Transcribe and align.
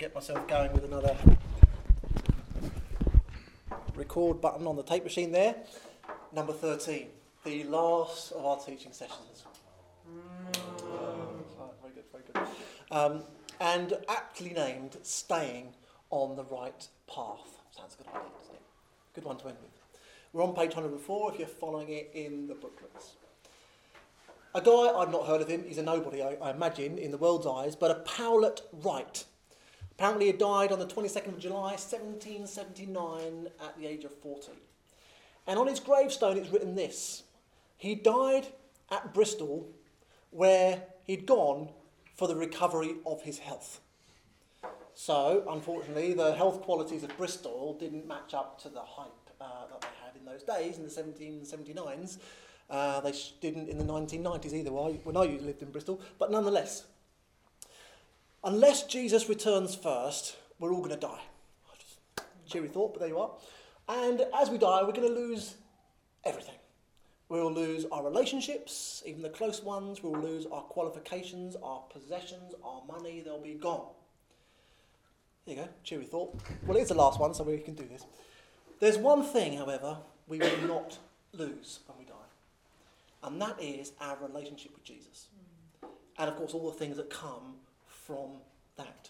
get 0.00 0.14
myself 0.14 0.48
going 0.48 0.72
with 0.72 0.82
another 0.82 1.14
record 3.94 4.40
button 4.40 4.66
on 4.66 4.74
the 4.74 4.82
tape 4.82 5.04
machine 5.04 5.30
there. 5.30 5.54
Number 6.32 6.54
13, 6.54 7.08
the 7.44 7.64
last 7.64 8.32
of 8.32 8.46
our 8.46 8.56
teaching 8.56 8.92
sessions. 8.92 9.44
very 11.82 11.92
good, 11.94 12.04
very 12.10 12.24
good. 12.32 12.42
Um, 12.90 13.24
and 13.60 13.92
aptly 14.08 14.54
named 14.54 14.96
Staying 15.02 15.74
on 16.08 16.34
the 16.34 16.44
Right 16.44 16.88
Path. 17.06 17.60
Sounds 17.70 17.94
a 18.00 18.02
good, 18.02 18.06
idea, 18.08 18.22
doesn't 18.38 18.54
it? 18.54 18.62
Good 19.14 19.24
one 19.24 19.36
to 19.36 19.48
end 19.48 19.58
with. 19.60 19.70
We're 20.32 20.44
on 20.44 20.54
page 20.54 20.74
104 20.74 21.32
if 21.32 21.38
you're 21.38 21.46
following 21.46 21.90
it 21.90 22.10
in 22.14 22.46
the 22.46 22.54
booklets. 22.54 23.16
A 24.54 24.62
guy, 24.62 24.98
I've 24.98 25.12
not 25.12 25.26
heard 25.26 25.42
of 25.42 25.48
him, 25.48 25.64
he's 25.68 25.76
a 25.76 25.82
nobody, 25.82 26.22
I, 26.22 26.38
I 26.40 26.52
imagine, 26.52 26.96
in 26.96 27.10
the 27.10 27.18
world's 27.18 27.46
eyes, 27.46 27.76
but 27.76 27.90
a 27.90 28.00
Powlett 28.10 28.62
Wright. 28.72 29.26
Apparently, 30.00 30.28
he 30.28 30.32
died 30.32 30.72
on 30.72 30.78
the 30.78 30.86
22nd 30.86 31.28
of 31.28 31.38
July, 31.38 31.72
1779, 31.72 33.48
at 33.62 33.78
the 33.78 33.86
age 33.86 34.04
of 34.04 34.14
40. 34.14 34.52
And 35.46 35.58
on 35.58 35.66
his 35.66 35.78
gravestone, 35.78 36.38
it's 36.38 36.48
written 36.48 36.74
this 36.74 37.24
He 37.76 37.94
died 37.94 38.46
at 38.90 39.12
Bristol, 39.12 39.68
where 40.30 40.84
he'd 41.06 41.26
gone 41.26 41.68
for 42.14 42.26
the 42.26 42.34
recovery 42.34 42.94
of 43.04 43.20
his 43.20 43.40
health. 43.40 43.80
So, 44.94 45.44
unfortunately, 45.50 46.14
the 46.14 46.34
health 46.34 46.62
qualities 46.62 47.02
of 47.02 47.14
Bristol 47.18 47.76
didn't 47.78 48.08
match 48.08 48.32
up 48.32 48.58
to 48.62 48.70
the 48.70 48.80
hype 48.80 49.28
uh, 49.38 49.66
that 49.70 49.82
they 49.82 49.88
had 50.02 50.16
in 50.18 50.24
those 50.24 50.42
days, 50.42 50.78
in 50.78 50.84
the 50.84 50.88
1779s. 50.88 52.16
Uh, 52.70 53.00
they 53.00 53.12
didn't 53.42 53.68
in 53.68 53.76
the 53.76 53.84
1990s 53.84 54.54
either, 54.54 54.70
when 54.70 55.18
I 55.18 55.26
lived 55.26 55.60
in 55.60 55.70
Bristol. 55.70 56.00
But 56.18 56.30
nonetheless, 56.30 56.84
unless 58.44 58.84
Jesus 58.84 59.28
returns 59.28 59.74
first, 59.74 60.36
we're 60.58 60.72
all 60.72 60.80
going 60.80 60.90
to 60.90 60.96
die. 60.96 61.20
Cheery 62.46 62.68
thought, 62.68 62.94
but 62.94 63.00
there 63.00 63.08
you 63.08 63.18
are. 63.18 63.30
And 63.88 64.24
as 64.38 64.50
we 64.50 64.58
die, 64.58 64.82
we're 64.82 64.92
going 64.92 65.08
to 65.08 65.14
lose 65.14 65.54
everything. 66.24 66.54
We'll 67.28 67.52
lose 67.52 67.86
our 67.92 68.04
relationships, 68.04 69.02
even 69.06 69.22
the 69.22 69.28
close 69.28 69.62
ones. 69.62 70.02
We'll 70.02 70.20
lose 70.20 70.46
our 70.50 70.62
qualifications, 70.62 71.56
our 71.62 71.82
possessions, 71.92 72.54
our 72.64 72.82
money. 72.88 73.22
They'll 73.24 73.40
be 73.40 73.54
gone. 73.54 73.86
There 75.46 75.54
you 75.56 75.62
go, 75.62 75.68
cheery 75.84 76.06
thought. 76.06 76.38
Well, 76.66 76.76
it's 76.76 76.88
the 76.88 76.96
last 76.96 77.20
one, 77.20 77.34
so 77.34 77.44
we 77.44 77.58
can 77.58 77.74
do 77.74 77.86
this. 77.86 78.04
There's 78.80 78.98
one 78.98 79.22
thing, 79.22 79.56
however, 79.56 79.98
we 80.26 80.38
will 80.38 80.58
not 80.66 80.98
lose 81.32 81.80
when 81.86 81.98
we 81.98 82.04
die 82.04 82.14
and 83.22 83.40
that 83.40 83.56
is 83.60 83.92
our 84.00 84.16
relationship 84.22 84.72
with 84.72 84.84
Jesus. 84.84 85.28
And 86.18 86.28
of 86.28 86.36
course, 86.36 86.54
all 86.54 86.70
the 86.70 86.78
things 86.78 86.96
that 86.96 87.10
come 87.10 87.56
from 88.10 88.40
that. 88.76 89.08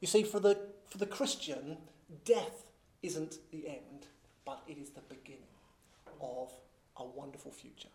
You 0.00 0.08
see, 0.08 0.24
for 0.24 0.40
the, 0.40 0.58
for 0.88 0.98
the 0.98 1.06
Christian, 1.06 1.76
death 2.24 2.64
isn't 3.00 3.38
the 3.52 3.68
end, 3.68 4.08
but 4.44 4.62
it 4.66 4.78
is 4.78 4.90
the 4.90 5.00
beginning 5.02 5.42
of 6.20 6.50
a 6.96 7.04
wonderful 7.04 7.52
future. 7.52 7.88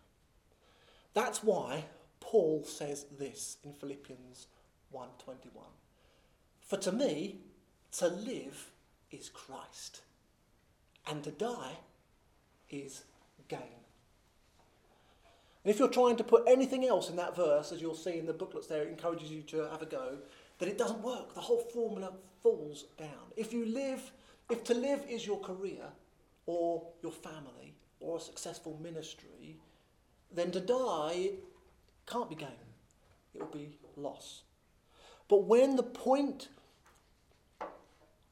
That's 1.12 1.44
why 1.44 1.84
Paul 2.20 2.64
says 2.64 3.04
this 3.18 3.58
in 3.62 3.74
Philippians 3.74 4.46
1:21. 4.94 5.64
For 6.62 6.78
to 6.78 6.92
me, 6.92 7.40
to 7.98 8.08
live 8.08 8.70
is 9.10 9.28
Christ, 9.28 10.00
and 11.06 11.22
to 11.24 11.30
die 11.30 11.76
is 12.70 13.02
gain. 13.48 13.81
And 15.64 15.72
if 15.72 15.78
you're 15.78 15.88
trying 15.88 16.16
to 16.16 16.24
put 16.24 16.44
anything 16.48 16.84
else 16.84 17.08
in 17.08 17.16
that 17.16 17.36
verse, 17.36 17.70
as 17.70 17.80
you'll 17.80 17.94
see 17.94 18.18
in 18.18 18.26
the 18.26 18.32
booklets 18.32 18.66
there, 18.66 18.82
it 18.82 18.88
encourages 18.88 19.30
you 19.30 19.42
to 19.42 19.68
have 19.70 19.82
a 19.82 19.86
go, 19.86 20.18
then 20.58 20.68
it 20.68 20.78
doesn't 20.78 21.02
work. 21.02 21.34
The 21.34 21.40
whole 21.40 21.60
formula 21.72 22.12
falls 22.42 22.84
down. 22.98 23.32
If 23.36 23.52
you 23.52 23.64
live, 23.66 24.10
if 24.50 24.64
to 24.64 24.74
live 24.74 25.04
is 25.08 25.26
your 25.26 25.40
career 25.40 25.84
or 26.46 26.82
your 27.02 27.12
family 27.12 27.74
or 28.00 28.16
a 28.16 28.20
successful 28.20 28.78
ministry, 28.82 29.56
then 30.34 30.50
to 30.50 30.60
die 30.60 31.30
can't 32.06 32.28
be 32.28 32.34
gain. 32.34 32.48
It 33.34 33.40
will 33.40 33.48
be 33.48 33.78
loss. 33.96 34.42
But 35.28 35.44
when 35.44 35.76
the 35.76 35.82
point 35.82 36.48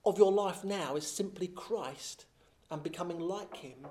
of 0.05 0.19
your 0.19 0.33
life 0.33 0.65
now 0.65 0.97
is 0.97 1.07
simply 1.07 1.47
Christ 1.47 2.27
and 2.71 2.83
becoming 2.83 3.21
like 3.21 3.57
Him, 3.57 3.87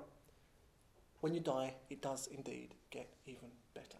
when 1.20 1.34
you 1.34 1.40
die, 1.40 1.74
it 1.88 2.02
does 2.02 2.26
indeed 2.26 2.74
get 2.90 3.08
even 3.26 3.48
better. 3.74 3.98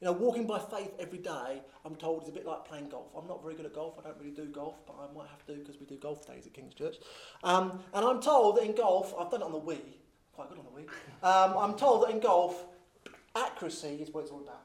You 0.00 0.06
know, 0.06 0.12
walking 0.12 0.46
by 0.46 0.58
faith 0.58 0.92
every 0.98 1.18
day, 1.18 1.60
I'm 1.84 1.94
told, 1.94 2.22
is 2.22 2.30
a 2.30 2.32
bit 2.32 2.46
like 2.46 2.64
playing 2.64 2.88
golf. 2.88 3.08
I'm 3.16 3.26
not 3.26 3.42
very 3.42 3.54
good 3.54 3.66
at 3.66 3.74
golf. 3.74 3.96
I 3.98 4.02
don't 4.02 4.16
really 4.18 4.30
do 4.30 4.46
golf, 4.46 4.76
but 4.86 4.96
I 4.98 5.14
might 5.14 5.28
have 5.28 5.44
to 5.46 5.52
because 5.52 5.78
we 5.78 5.84
do 5.84 5.96
golf 5.96 6.26
days 6.26 6.46
at 6.46 6.54
King's 6.54 6.74
Church. 6.74 6.96
Um, 7.44 7.80
and 7.92 8.04
I'm 8.04 8.20
told 8.22 8.56
that 8.56 8.64
in 8.64 8.74
golf, 8.74 9.14
I've 9.18 9.30
done 9.30 9.42
it 9.42 9.44
on 9.44 9.52
the 9.52 9.60
Wii, 9.60 9.78
quite 10.32 10.48
good 10.48 10.58
on 10.58 10.64
the 10.64 10.80
Wii. 10.80 10.86
Um, 11.22 11.58
I'm 11.58 11.76
told 11.76 12.04
that 12.04 12.10
in 12.10 12.20
golf, 12.20 12.64
accuracy 13.36 13.98
is 14.00 14.10
what 14.10 14.22
it's 14.22 14.30
all 14.30 14.40
about. 14.40 14.62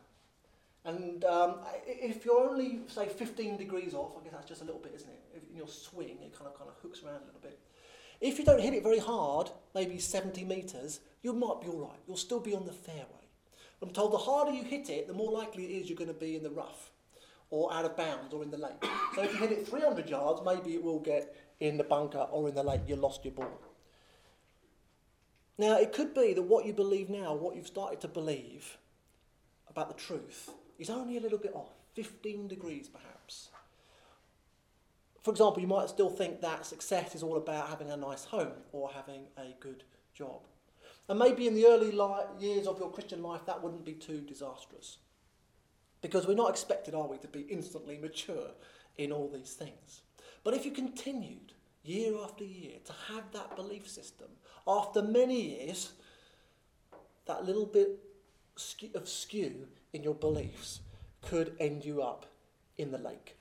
And 0.86 1.26
um, 1.26 1.56
if 1.86 2.24
you're 2.24 2.50
only, 2.50 2.82
say, 2.88 3.08
15 3.08 3.58
degrees 3.58 3.94
off, 3.94 4.14
I 4.18 4.24
guess 4.24 4.34
that's 4.34 4.48
just 4.48 4.62
a 4.62 4.66
little 4.66 4.80
bit, 4.80 4.94
isn't 4.96 5.10
it? 5.10 5.22
If 5.36 5.50
in 5.50 5.58
your 5.58 5.68
swing, 5.68 6.20
it 6.22 6.38
kind 6.38 6.48
of 6.48 6.58
kind 6.58 6.70
of 6.70 6.76
hooks 6.82 7.02
around 7.04 7.24
a 7.24 7.26
little 7.26 7.42
bit. 7.42 7.60
If 8.22 8.40
you 8.40 8.46
don't 8.46 8.62
hit 8.62 8.74
it 8.74 8.84
very 8.84 9.00
hard, 9.00 9.52
maybe 9.74 10.00
70 10.00 10.44
metres, 10.46 11.00
you 11.22 11.34
might 11.34 11.62
be 11.62 11.68
all 11.68 11.88
right. 11.88 12.00
You'll 12.08 12.18
still 12.18 12.40
be 12.40 12.56
on 12.56 12.66
the 12.66 12.74
fairway. 12.74 13.06
I'm 13.82 13.92
told 13.92 14.14
the 14.14 14.18
harder 14.18 14.52
you 14.52 14.64
hit 14.64 14.90
it, 14.90 15.08
the 15.08 15.14
more 15.14 15.32
likely 15.32 15.66
it 15.66 15.72
is 15.72 15.90
you're 15.90 15.98
going 15.98 16.08
to 16.08 16.14
be 16.14 16.36
in 16.36 16.44
the 16.44 16.50
rough 16.50 16.92
or 17.50 17.72
out 17.74 17.86
of 17.86 17.96
bounds 17.96 18.34
or 18.34 18.42
in 18.42 18.50
the 18.50 18.58
lake. 18.58 18.84
So 19.16 19.24
if 19.24 19.34
you 19.34 19.40
hit 19.40 19.52
it 19.52 19.68
300 19.68 20.10
yards, 20.10 20.42
maybe 20.44 20.76
it 20.76 20.84
will 20.84 21.00
get 21.00 21.36
in 21.60 21.78
the 21.78 21.84
bunker 21.84 22.28
or 22.32 22.50
in 22.50 22.56
the 22.56 22.64
lake. 22.64 22.82
You 22.88 22.96
lost 22.96 23.24
your 23.24 23.34
ball. 23.34 23.62
Now, 25.58 25.78
it 25.78 25.94
could 25.94 26.14
be 26.14 26.34
that 26.34 26.42
what 26.42 26.66
you 26.66 26.74
believe 26.74 27.10
now, 27.10 27.34
what 27.34 27.56
you've 27.56 27.68
started 27.68 28.02
to 28.02 28.08
believe 28.08 28.78
about 29.70 29.88
the 29.88 30.02
truth, 30.02 30.50
is 30.78 30.90
only 30.90 31.18
a 31.18 31.22
little 31.22 31.38
bit 31.38 31.54
off 31.54 31.70
15 31.94 32.48
degrees 32.48 32.90
perhaps. 32.90 33.50
For 35.26 35.32
example, 35.32 35.60
you 35.60 35.68
might 35.68 35.90
still 35.90 36.12
think 36.12 36.42
that 36.42 36.68
success 36.68 37.16
is 37.16 37.24
all 37.24 37.38
about 37.38 37.68
having 37.68 37.90
a 37.90 37.98
nice 37.98 38.26
home 38.26 38.62
or 38.72 38.92
having 38.92 39.24
a 39.40 39.56
good 39.60 39.84
job. 40.14 40.42
And 41.10 41.18
maybe 41.18 41.48
in 41.48 41.56
the 41.56 41.66
early 41.66 41.92
li- 41.92 42.28
years 42.40 42.68
of 42.68 42.78
your 42.78 42.92
Christian 42.92 43.24
life, 43.24 43.44
that 43.48 43.64
wouldn't 43.64 43.84
be 43.84 43.94
too 43.94 44.22
disastrous. 44.22 45.00
Because 46.04 46.28
we're 46.28 46.36
not 46.36 46.52
expected, 46.52 46.94
are 46.94 47.08
we, 47.08 47.18
to 47.18 47.28
be 47.28 47.42
instantly 47.50 47.98
mature 47.98 48.52
in 49.00 49.12
all 49.12 49.28
these 49.28 49.54
things. 49.54 50.04
But 50.44 50.54
if 50.54 50.64
you 50.64 50.70
continued 50.70 51.54
year 51.84 52.14
after 52.24 52.44
year 52.44 52.78
to 52.86 52.94
have 53.12 53.24
that 53.32 53.56
belief 53.56 53.90
system, 53.90 54.28
after 54.68 55.02
many 55.02 55.42
years, 55.42 55.94
that 57.26 57.46
little 57.46 57.66
bit 57.66 57.98
of 58.94 59.10
skew 59.10 59.70
in 59.92 60.04
your 60.04 60.14
beliefs 60.14 60.82
could 61.24 61.56
end 61.60 61.84
you 61.84 62.04
up 62.04 62.28
in 62.78 62.92
the 62.92 63.00
lake. 63.00 63.38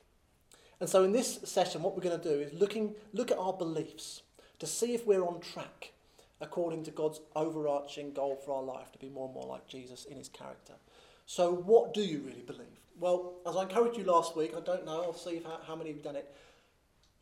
And 0.80 0.88
so 0.88 1.04
in 1.04 1.12
this 1.12 1.40
session, 1.44 1.82
what 1.82 1.96
we're 1.96 2.02
going 2.02 2.20
to 2.20 2.28
do 2.28 2.40
is 2.40 2.52
looking, 2.52 2.94
look 3.12 3.30
at 3.30 3.38
our 3.38 3.52
beliefs 3.52 4.22
to 4.58 4.66
see 4.66 4.94
if 4.94 5.06
we're 5.06 5.24
on 5.24 5.40
track 5.40 5.92
according 6.40 6.84
to 6.84 6.90
God's 6.90 7.20
overarching 7.34 8.12
goal 8.12 8.36
for 8.44 8.54
our 8.54 8.62
life 8.62 8.92
to 8.92 8.98
be 8.98 9.08
more 9.08 9.26
and 9.26 9.34
more 9.34 9.46
like 9.46 9.66
Jesus 9.68 10.04
in 10.04 10.16
his 10.16 10.28
character. 10.28 10.74
So, 11.26 11.52
what 11.52 11.94
do 11.94 12.02
you 12.02 12.20
really 12.20 12.42
believe? 12.42 12.66
Well, 12.98 13.34
as 13.46 13.56
I 13.56 13.62
encouraged 13.62 13.96
you 13.96 14.04
last 14.04 14.36
week, 14.36 14.52
I 14.56 14.60
don't 14.60 14.84
know, 14.84 15.02
I'll 15.02 15.14
see 15.14 15.40
how, 15.44 15.58
how 15.66 15.74
many 15.74 15.90
have 15.90 16.02
done 16.02 16.16
it. 16.16 16.32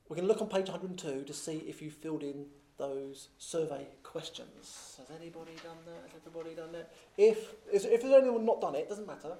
We're 0.09 0.17
going 0.17 0.27
to 0.27 0.33
look 0.33 0.43
on 0.43 0.49
page 0.49 0.69
102 0.69 1.25
to 1.25 1.33
see 1.33 1.65
if 1.69 1.81
you 1.81 1.91
filled 1.91 2.23
in 2.23 2.47
those 2.79 3.29
survey 3.39 3.87
questions. 4.03 4.97
Has 4.99 5.17
anybody 5.19 5.53
done 5.63 5.79
that? 5.87 6.11
Has 6.13 6.21
everybody 6.27 6.55
done 6.55 6.73
that? 6.73 6.93
If, 7.17 7.55
if 7.73 7.83
there's 7.83 8.23
anyone 8.23 8.45
not 8.45 8.61
done 8.61 8.75
it, 8.75 8.81
it 8.81 8.89
doesn't 8.89 9.07
matter. 9.07 9.35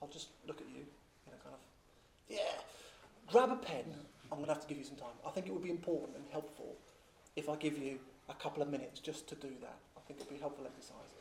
I'll 0.00 0.08
just 0.08 0.28
look 0.46 0.60
at 0.60 0.68
you, 0.68 0.84
you 1.26 1.32
know, 1.32 1.38
kind 1.42 1.54
of, 1.54 1.60
yeah. 2.28 2.60
Grab 3.30 3.50
a 3.50 3.56
pen. 3.56 3.84
I'm 4.32 4.38
going 4.38 4.46
to 4.46 4.54
have 4.54 4.62
to 4.62 4.68
give 4.68 4.78
you 4.78 4.84
some 4.84 4.96
time. 4.96 5.12
I 5.26 5.30
think 5.30 5.46
it 5.46 5.52
would 5.52 5.62
be 5.62 5.70
important 5.70 6.16
and 6.16 6.24
helpful 6.30 6.76
if 7.36 7.48
I 7.48 7.56
give 7.56 7.76
you 7.78 7.98
a 8.28 8.34
couple 8.34 8.62
of 8.62 8.70
minutes 8.70 9.00
just 9.00 9.28
to 9.28 9.34
do 9.34 9.50
that. 9.60 9.76
I 9.96 10.00
think 10.06 10.20
it'd 10.20 10.30
be 10.30 10.36
a 10.36 10.40
helpful 10.40 10.66
exercise. 10.66 11.12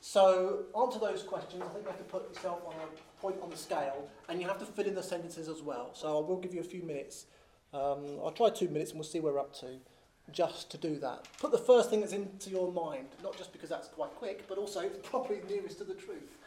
So, 0.00 0.64
answer 0.80 0.98
those 0.98 1.22
questions. 1.22 1.62
I 1.62 1.68
think 1.68 1.84
you 1.84 1.90
have 1.90 1.98
to 1.98 2.04
put 2.04 2.34
yourself 2.34 2.62
on 2.66 2.72
a 2.72 3.20
point 3.20 3.36
on 3.42 3.50
the 3.50 3.56
scale, 3.56 4.08
and 4.30 4.40
you 4.40 4.48
have 4.48 4.58
to 4.58 4.64
fill 4.64 4.86
in 4.86 4.94
the 4.94 5.02
sentences 5.02 5.48
as 5.48 5.60
well. 5.60 5.90
So, 5.92 6.08
I 6.16 6.26
will 6.26 6.38
give 6.38 6.54
you 6.54 6.60
a 6.60 6.64
few 6.64 6.82
minutes. 6.82 7.26
Um, 7.74 8.18
I'll 8.24 8.32
try 8.34 8.48
two 8.48 8.68
minutes, 8.68 8.92
and 8.92 8.98
we'll 8.98 9.08
see 9.08 9.20
where 9.20 9.34
we're 9.34 9.40
up 9.40 9.54
to, 9.60 9.66
just 10.32 10.70
to 10.70 10.78
do 10.78 10.98
that. 11.00 11.28
Put 11.38 11.52
the 11.52 11.58
first 11.58 11.90
thing 11.90 12.00
that's 12.00 12.14
into 12.14 12.48
your 12.48 12.72
mind, 12.72 13.08
not 13.22 13.36
just 13.36 13.52
because 13.52 13.68
that's 13.68 13.88
quite 13.88 14.14
quick, 14.14 14.48
but 14.48 14.56
also 14.56 14.80
it's 14.80 15.06
probably 15.10 15.42
nearest 15.46 15.76
to 15.78 15.84
the 15.84 15.94
truth 15.94 16.38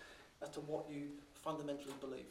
as 0.41 0.49
to 0.49 0.59
what 0.61 0.85
you 0.89 1.09
fundamentally 1.43 1.93
believe. 2.01 2.25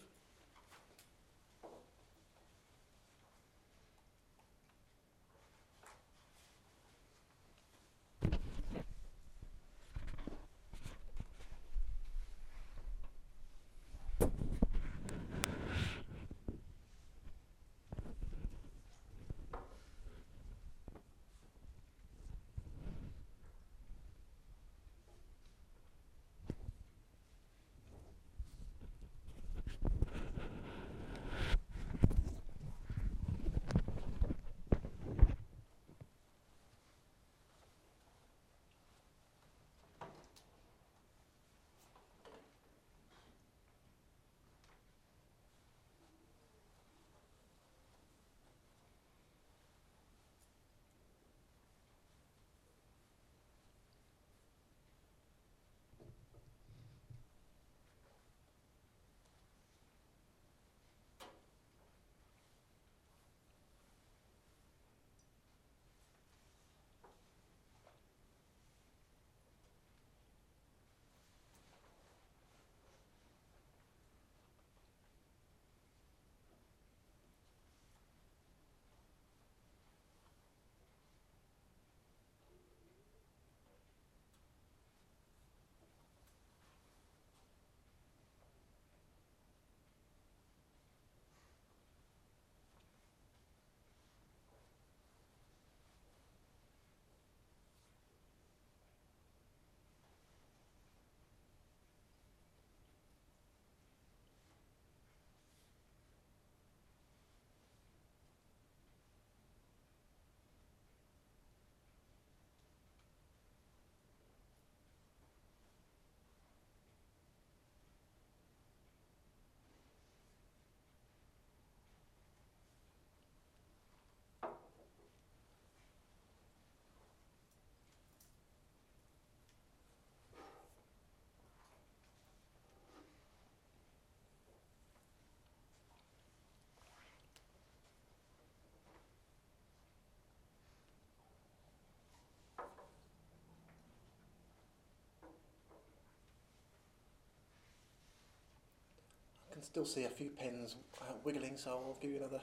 Can 149.62 149.70
still 149.70 149.85
see 149.85 150.05
a 150.05 150.09
few 150.09 150.29
pens 150.31 150.75
uh, 151.00 151.05
wiggling, 151.23 151.56
so 151.56 151.70
I'll 151.70 151.97
give 152.00 152.11
you 152.11 152.17
another 152.17 152.41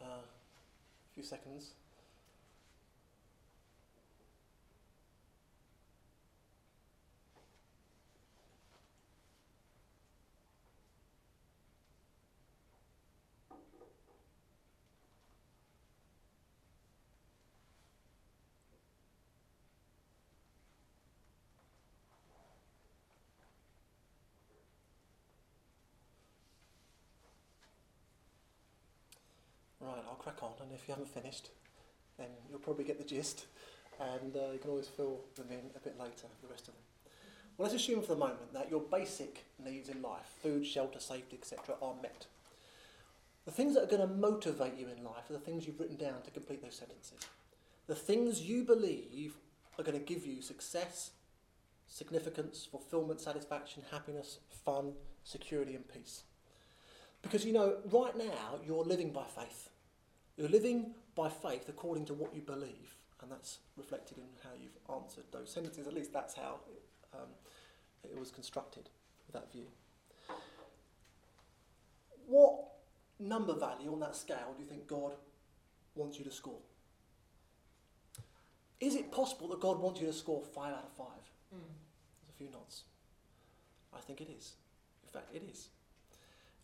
uh, 0.00 0.22
few 1.14 1.22
seconds. 1.22 1.70
Right, 29.80 30.04
I'll 30.08 30.11
crack 30.22 30.42
on, 30.42 30.52
and 30.60 30.72
if 30.72 30.86
you 30.86 30.94
haven't 30.94 31.08
finished, 31.08 31.50
then 32.18 32.28
you'll 32.48 32.58
probably 32.58 32.84
get 32.84 32.98
the 32.98 33.04
gist, 33.04 33.46
and 34.00 34.36
uh, 34.36 34.52
you 34.52 34.58
can 34.58 34.70
always 34.70 34.88
fill 34.88 35.20
them 35.36 35.46
in 35.50 35.70
a 35.76 35.80
bit 35.80 35.98
later, 35.98 36.28
the 36.42 36.48
rest 36.48 36.68
of 36.68 36.74
them. 36.74 36.82
Well, 37.56 37.68
let's 37.68 37.82
assume 37.82 38.00
for 38.00 38.08
the 38.08 38.16
moment 38.16 38.52
that 38.54 38.70
your 38.70 38.80
basic 38.80 39.44
needs 39.62 39.88
in 39.88 40.00
life, 40.02 40.30
food, 40.42 40.66
shelter, 40.66 41.00
safety, 41.00 41.38
etc., 41.40 41.76
are 41.82 41.94
met. 42.02 42.26
The 43.44 43.50
things 43.50 43.74
that 43.74 43.82
are 43.82 43.96
going 43.96 44.08
to 44.08 44.14
motivate 44.14 44.78
you 44.78 44.86
in 44.86 45.04
life 45.04 45.28
are 45.28 45.34
the 45.34 45.38
things 45.38 45.66
you've 45.66 45.80
written 45.80 45.96
down 45.96 46.22
to 46.22 46.30
complete 46.30 46.62
those 46.62 46.76
sentences. 46.76 47.18
The 47.88 47.94
things 47.94 48.42
you 48.42 48.62
believe 48.62 49.34
are 49.78 49.84
going 49.84 49.98
to 49.98 50.04
give 50.04 50.24
you 50.24 50.40
success, 50.40 51.10
significance, 51.88 52.66
fulfillment, 52.70 53.20
satisfaction, 53.20 53.82
happiness, 53.90 54.38
fun, 54.64 54.92
security, 55.24 55.74
and 55.74 55.86
peace. 55.92 56.22
Because 57.20 57.44
you 57.44 57.52
know, 57.52 57.76
right 57.90 58.16
now, 58.16 58.60
you're 58.64 58.84
living 58.84 59.10
by 59.10 59.24
faith. 59.24 59.68
You're 60.36 60.48
living 60.48 60.94
by 61.14 61.28
faith 61.28 61.68
according 61.68 62.06
to 62.06 62.14
what 62.14 62.34
you 62.34 62.40
believe, 62.40 62.96
and 63.20 63.30
that's 63.30 63.58
reflected 63.76 64.18
in 64.18 64.24
how 64.42 64.50
you've 64.60 64.78
answered 64.94 65.24
those 65.30 65.50
sentences. 65.50 65.86
At 65.86 65.94
least 65.94 66.12
that's 66.12 66.34
how 66.34 66.60
it, 66.70 66.82
um, 67.14 67.28
it 68.04 68.18
was 68.18 68.30
constructed 68.30 68.88
with 69.26 69.34
that 69.34 69.52
view. 69.52 69.66
What 72.26 72.54
number 73.18 73.54
value 73.54 73.92
on 73.92 74.00
that 74.00 74.16
scale 74.16 74.54
do 74.56 74.62
you 74.62 74.68
think 74.68 74.86
God 74.86 75.12
wants 75.94 76.18
you 76.18 76.24
to 76.24 76.30
score? 76.30 76.60
Is 78.80 78.96
it 78.96 79.12
possible 79.12 79.46
that 79.48 79.60
God 79.60 79.78
wants 79.78 80.00
you 80.00 80.06
to 80.06 80.12
score 80.12 80.42
five 80.42 80.72
out 80.72 80.84
of 80.84 80.96
five? 80.96 81.22
Mm. 81.54 81.60
There's 81.60 82.30
a 82.30 82.36
few 82.36 82.50
nods. 82.50 82.82
I 83.94 84.00
think 84.00 84.20
it 84.20 84.28
is. 84.36 84.54
In 85.04 85.10
fact, 85.10 85.34
it 85.34 85.42
is. 85.48 85.68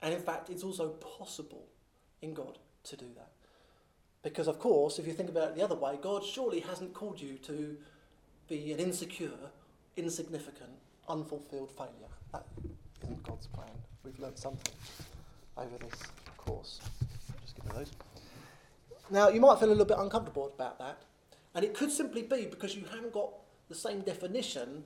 And 0.02 0.14
in 0.14 0.20
fact, 0.20 0.50
it's 0.50 0.62
also 0.62 0.88
possible 0.88 1.66
in 2.22 2.34
God 2.34 2.58
to 2.84 2.96
do 2.96 3.06
that. 3.16 3.30
Because, 4.22 4.48
of 4.48 4.58
course, 4.58 4.98
if 4.98 5.06
you 5.06 5.12
think 5.12 5.28
about 5.28 5.50
it 5.50 5.56
the 5.56 5.62
other 5.62 5.76
way, 5.76 5.98
God 6.00 6.24
surely 6.24 6.60
hasn't 6.60 6.92
called 6.92 7.20
you 7.20 7.34
to 7.38 7.76
be 8.48 8.72
an 8.72 8.80
insecure, 8.80 9.38
insignificant, 9.96 10.70
unfulfilled 11.08 11.70
failure. 11.70 12.10
That 12.32 12.44
isn't 13.02 13.22
God's 13.22 13.46
plan. 13.46 13.70
We've 14.04 14.18
learnt 14.18 14.38
something 14.38 14.74
over 15.56 15.78
this 15.78 16.02
course. 16.36 16.80
just 17.42 17.56
give 17.56 17.64
me 17.66 17.72
those. 17.76 17.92
Now, 19.10 19.28
you 19.28 19.40
might 19.40 19.58
feel 19.58 19.68
a 19.68 19.70
little 19.70 19.84
bit 19.84 19.98
uncomfortable 19.98 20.52
about 20.54 20.78
that, 20.78 21.02
and 21.54 21.64
it 21.64 21.74
could 21.74 21.90
simply 21.90 22.22
be 22.22 22.46
because 22.46 22.74
you 22.74 22.84
haven't 22.90 23.12
got 23.12 23.30
the 23.68 23.74
same 23.74 24.00
definition 24.00 24.84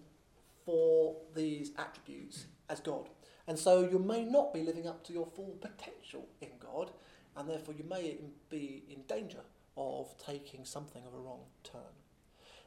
for 0.64 1.16
these 1.34 1.72
attributes 1.78 2.46
as 2.68 2.80
God. 2.80 3.08
And 3.46 3.58
so 3.58 3.88
you 3.88 3.98
may 3.98 4.24
not 4.24 4.54
be 4.54 4.62
living 4.62 4.86
up 4.86 5.04
to 5.04 5.12
your 5.12 5.26
full 5.26 5.56
potential 5.60 6.26
in 6.40 6.50
God, 6.60 6.90
and 7.36 7.48
therefore 7.48 7.74
you 7.74 7.84
may 7.88 8.16
be 8.50 8.84
in 8.90 9.02
danger 9.08 9.40
of 9.76 10.14
taking 10.18 10.64
something 10.64 11.02
of 11.06 11.14
a 11.14 11.18
wrong 11.18 11.40
turn. 11.64 11.80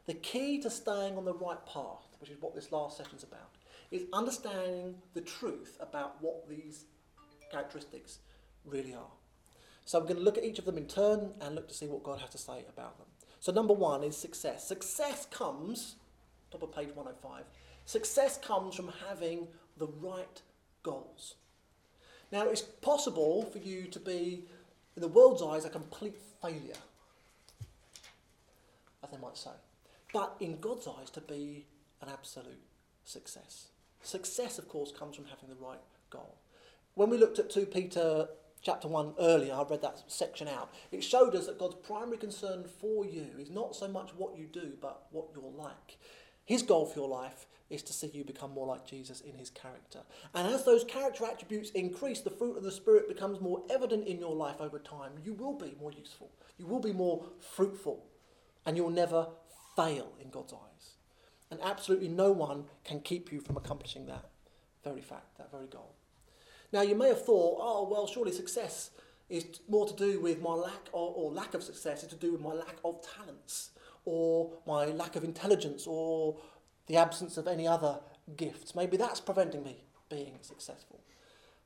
The 0.06 0.14
key 0.14 0.60
to 0.62 0.70
staying 0.70 1.18
on 1.18 1.26
the 1.26 1.34
right 1.34 1.64
path, 1.66 2.16
which 2.20 2.30
is 2.30 2.42
what 2.42 2.56
this 2.56 2.72
last 2.72 2.98
session 2.98 3.16
is 3.18 3.24
about, 3.24 3.52
is 3.92 4.04
understanding 4.14 4.96
the 5.14 5.22
truth 5.22 5.78
about 5.80 6.22
what 6.22 6.48
these 6.50 6.86
characteristics 7.52 8.20
really 8.66 8.94
are. 8.94 9.12
So 9.86 10.00
I'm 10.00 10.06
going 10.06 10.18
to 10.18 10.24
look 10.24 10.38
at 10.38 10.44
each 10.44 10.60
of 10.60 10.66
them 10.66 10.78
in 10.78 10.88
turn 10.88 11.32
and 11.42 11.56
look 11.56 11.68
to 11.68 11.74
see 11.74 11.88
what 11.88 12.04
God 12.04 12.20
has 12.20 12.30
to 12.32 12.38
say 12.38 12.66
about 12.68 12.98
them. 12.98 13.08
So 13.40 13.52
number 13.52 13.74
one 13.74 14.04
is 14.04 14.18
success. 14.18 14.68
Success 14.68 15.28
comes, 15.30 15.96
top 16.52 16.64
of 16.64 16.74
page 16.74 16.90
105, 16.96 17.44
success 17.86 18.40
comes 18.40 18.76
from 18.76 18.92
having 19.08 19.48
the 19.78 19.88
right 20.02 20.42
goals. 20.82 21.36
Now, 22.32 22.48
it's 22.48 22.62
possible 22.62 23.44
for 23.44 23.60
you 23.60 23.86
to 23.86 24.00
be, 24.00 24.46
in 24.96 25.02
the 25.02 25.08
world's 25.08 25.42
eyes, 25.42 25.66
a 25.66 25.70
complete 25.70 26.18
failure, 26.42 26.82
as 29.04 29.10
they 29.12 29.18
might 29.18 29.38
say, 29.38 29.52
but 30.14 30.36
in 30.40 30.60
God's 30.60 30.88
eyes, 30.88 31.10
to 31.12 31.22
be 31.22 31.66
an 32.02 32.10
absolute 32.10 32.62
success. 33.04 33.68
Success, 34.02 34.58
of 34.58 34.70
course, 34.70 34.92
comes 34.92 35.16
from 35.16 35.26
having 35.26 35.50
the 35.50 35.66
right 35.66 35.80
goal. 36.10 36.36
When 36.94 37.10
we 37.10 37.18
looked 37.18 37.40
at 37.40 37.50
2 37.50 37.66
Peter 37.66 38.30
chapter 38.62 38.88
1 38.88 39.16
earlier, 39.20 39.54
I 39.54 39.64
read 39.64 39.82
that 39.82 40.04
section 40.08 40.48
out, 40.48 40.74
it 40.92 41.04
showed 41.04 41.36
us 41.36 41.46
that 41.46 41.60
God's 41.60 41.76
primary 41.76 42.18
concern 42.18 42.64
for 42.64 43.06
you 43.06 43.28
is 43.40 43.50
not 43.50 43.76
so 43.76 43.88
much 43.88 44.12
what 44.16 44.38
you 44.38 44.46
do, 44.46 44.74
but 44.82 45.04
what 45.12 45.28
you're 45.36 45.52
like. 45.52 45.98
His 46.46 46.62
goal 46.62 46.86
for 46.86 47.00
your 47.00 47.10
life 47.10 47.46
is 47.70 47.82
to 47.84 47.94
see 47.94 48.12
you 48.14 48.24
become 48.24 48.52
more 48.52 48.68
like 48.68 48.86
Jesus 48.86 49.22
in 49.22 49.36
his 49.36 49.50
character. 49.50 50.00
And 50.34 50.48
as 50.48 50.64
those 50.64 50.84
character 50.84 51.26
attributes 51.26 51.72
increase, 51.72 52.22
the 52.22 52.30
fruit 52.30 52.58
of 52.58 52.64
the 52.64 52.72
Spirit 52.72 53.08
becomes 53.08 53.42
more 53.42 53.64
evident 53.70 54.08
in 54.08 54.20
your 54.20 54.36
life 54.36 54.62
over 54.62 54.80
time. 54.80 55.14
You 55.24 55.34
will 55.34 55.58
be 55.58 55.76
more 55.80 55.92
useful, 55.92 56.32
you 56.58 56.68
will 56.68 56.80
be 56.80 56.94
more 56.94 57.26
fruitful, 57.40 58.06
and 58.66 58.78
you'll 58.78 58.90
never 58.90 59.28
fail 59.76 60.14
in 60.22 60.30
God's 60.30 60.54
eyes. 60.54 60.92
And 61.52 61.60
absolutely 61.64 62.08
no 62.08 62.32
one 62.32 62.66
can 62.84 63.00
keep 63.00 63.32
you 63.32 63.40
from 63.40 63.58
accomplishing 63.58 64.06
that 64.08 64.30
very 64.84 65.02
fact, 65.02 65.38
that 65.38 65.52
very 65.52 65.68
goal. 65.68 65.96
Now, 66.72 66.82
you 66.82 66.96
may 66.96 67.10
have 67.10 67.26
thought, 67.26 67.60
oh, 67.62 67.88
well, 67.90 68.08
surely 68.08 68.32
success 68.32 68.92
is 69.30 69.46
more 69.68 69.88
to 69.88 69.96
do 69.96 70.20
with 70.20 70.42
my 70.42 70.54
lack 70.54 70.90
or, 70.92 71.14
or 71.16 71.32
lack 71.32 71.54
of 71.54 71.64
success, 71.64 72.04
is 72.04 72.10
to 72.10 72.16
do 72.16 72.32
with 72.32 72.42
my 72.42 72.54
lack 72.54 72.76
of 72.84 73.00
talents 73.18 73.72
or 74.06 74.52
my 74.68 74.86
lack 74.86 75.16
of 75.16 75.24
intelligence 75.24 75.86
or 75.88 76.38
the 76.88 76.98
absence 76.98 77.38
of 77.38 77.48
any 77.48 77.68
other 77.68 78.00
gifts. 78.38 78.76
Maybe 78.76 78.98
that's 78.98 79.20
preventing 79.20 79.64
me 79.64 79.84
being 80.10 80.38
successful. 80.42 81.02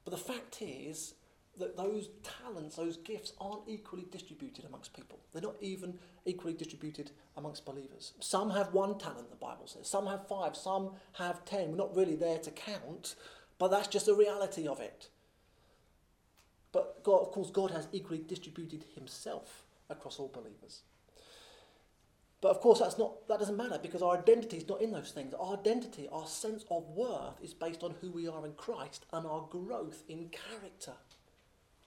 But 0.06 0.12
the 0.12 0.18
fact 0.18 0.62
is 0.62 1.16
that 1.58 1.76
those 1.76 2.10
talents, 2.24 2.78
those 2.78 2.98
gifts, 2.98 3.34
aren't 3.40 3.68
equally 3.68 4.06
distributed 4.12 4.66
amongst 4.66 4.94
people. 4.94 5.20
They're 5.34 5.42
not 5.42 5.58
even 5.62 6.00
equally 6.26 6.54
distributed 6.54 7.12
amongst 7.36 7.66
believers. 7.66 8.14
Some 8.20 8.50
have 8.52 8.74
one 8.74 8.98
talent, 8.98 9.30
the 9.30 9.36
Bible 9.36 9.68
says. 9.68 9.88
Some 9.88 10.08
have 10.08 10.28
five. 10.28 10.56
Some 10.56 10.92
have 11.14 11.44
ten. 11.46 11.72
We're 11.72 11.78
not 11.78 11.96
really 11.96 12.16
there 12.16 12.40
to 12.40 12.52
count, 12.52 13.16
but 13.58 13.70
that's 13.70 13.88
just 13.88 14.06
the 14.06 14.16
reality 14.16 14.68
of 14.68 14.80
it. 14.80 15.10
But 16.72 17.04
God, 17.04 17.22
of 17.22 17.32
course, 17.32 17.52
God 17.52 17.72
has 17.72 17.88
equally 17.92 18.24
distributed 18.26 18.86
Himself 18.96 19.66
across 19.90 20.20
all 20.20 20.32
believers. 20.34 20.82
But 22.42 22.52
of 22.52 22.62
course, 22.62 22.80
that's 22.80 22.98
not, 22.98 23.28
that 23.28 23.40
doesn't 23.40 23.58
matter 23.58 23.80
because 23.82 24.02
our 24.02 24.18
identity 24.18 24.58
is 24.58 24.68
not 24.68 24.82
in 24.82 24.92
those 24.92 25.12
things. 25.12 25.34
Our 25.34 25.58
identity, 25.58 26.08
our 26.12 26.26
sense 26.26 26.64
of 26.72 26.88
worth, 26.90 27.42
is 27.42 27.54
based 27.54 27.84
on 27.84 27.96
who 28.00 28.12
we 28.12 28.28
are 28.28 28.46
in 28.46 28.54
Christ 28.54 29.06
and 29.12 29.28
our 29.28 29.46
growth 29.50 30.04
in 30.08 30.30
character, 30.30 30.94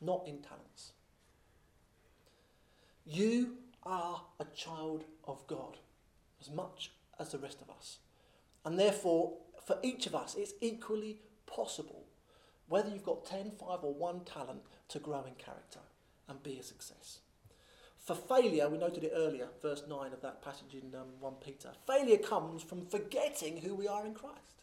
not 0.00 0.24
in 0.26 0.42
talents. 0.42 0.92
You 3.06 3.56
are 3.82 4.22
a 4.38 4.44
child 4.54 5.04
of 5.24 5.46
God 5.46 5.78
as 6.40 6.50
much 6.50 6.92
as 7.18 7.30
the 7.30 7.38
rest 7.38 7.62
of 7.62 7.70
us. 7.70 7.98
And 8.64 8.78
therefore, 8.78 9.34
for 9.64 9.78
each 9.82 10.06
of 10.06 10.14
us, 10.14 10.34
it's 10.38 10.52
equally 10.60 11.18
possible, 11.46 12.04
whether 12.68 12.90
you've 12.90 13.04
got 13.04 13.24
10, 13.24 13.52
5, 13.52 13.78
or 13.82 13.94
1 13.94 14.20
talent, 14.24 14.62
to 14.88 14.98
grow 14.98 15.24
in 15.24 15.34
character 15.34 15.80
and 16.28 16.42
be 16.42 16.58
a 16.58 16.62
success. 16.62 17.20
For 18.02 18.16
failure, 18.16 18.68
we 18.68 18.78
noted 18.78 19.04
it 19.04 19.12
earlier, 19.14 19.48
verse 19.60 19.84
9 19.88 20.12
of 20.12 20.20
that 20.22 20.42
passage 20.42 20.74
in 20.74 20.92
um, 20.94 21.06
1 21.20 21.34
Peter. 21.34 21.70
Failure 21.86 22.16
comes 22.16 22.60
from 22.60 22.84
forgetting 22.86 23.58
who 23.58 23.76
we 23.76 23.86
are 23.86 24.04
in 24.04 24.12
Christ. 24.12 24.62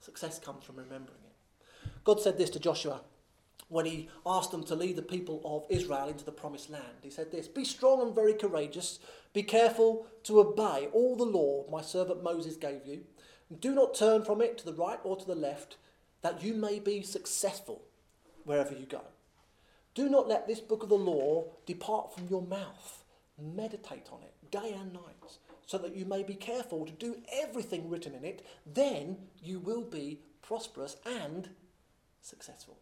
Success 0.00 0.40
comes 0.40 0.64
from 0.64 0.76
remembering 0.76 1.20
it. 1.24 1.88
God 2.02 2.20
said 2.20 2.38
this 2.38 2.50
to 2.50 2.58
Joshua 2.58 3.02
when 3.68 3.86
he 3.86 4.08
asked 4.26 4.50
them 4.50 4.64
to 4.64 4.74
lead 4.74 4.96
the 4.96 5.02
people 5.02 5.40
of 5.44 5.64
Israel 5.70 6.08
into 6.08 6.24
the 6.24 6.32
promised 6.32 6.68
land. 6.68 6.98
He 7.00 7.10
said 7.10 7.30
this 7.30 7.46
Be 7.46 7.64
strong 7.64 8.02
and 8.02 8.14
very 8.14 8.34
courageous. 8.34 8.98
Be 9.32 9.44
careful 9.44 10.06
to 10.24 10.40
obey 10.40 10.88
all 10.92 11.14
the 11.14 11.24
law 11.24 11.64
my 11.70 11.80
servant 11.80 12.24
Moses 12.24 12.56
gave 12.56 12.84
you. 12.84 13.04
Do 13.60 13.72
not 13.72 13.94
turn 13.94 14.24
from 14.24 14.40
it 14.40 14.58
to 14.58 14.64
the 14.64 14.74
right 14.74 14.98
or 15.04 15.16
to 15.16 15.26
the 15.26 15.36
left, 15.36 15.76
that 16.22 16.42
you 16.42 16.54
may 16.54 16.80
be 16.80 17.02
successful 17.02 17.82
wherever 18.44 18.74
you 18.74 18.86
go. 18.86 19.02
Do 19.94 20.08
not 20.08 20.28
let 20.28 20.46
this 20.46 20.60
book 20.60 20.82
of 20.82 20.88
the 20.88 20.94
law 20.94 21.44
depart 21.66 22.14
from 22.14 22.28
your 22.28 22.42
mouth. 22.42 23.04
Meditate 23.38 24.08
on 24.12 24.22
it 24.22 24.32
day 24.52 24.76
and 24.78 24.92
night, 24.92 25.38
so 25.66 25.78
that 25.78 25.96
you 25.96 26.04
may 26.04 26.22
be 26.22 26.34
careful 26.34 26.84
to 26.86 26.92
do 26.92 27.16
everything 27.32 27.88
written 27.88 28.14
in 28.14 28.24
it. 28.24 28.46
Then 28.66 29.16
you 29.42 29.58
will 29.58 29.82
be 29.82 30.20
prosperous 30.42 30.96
and 31.04 31.48
successful. 32.20 32.78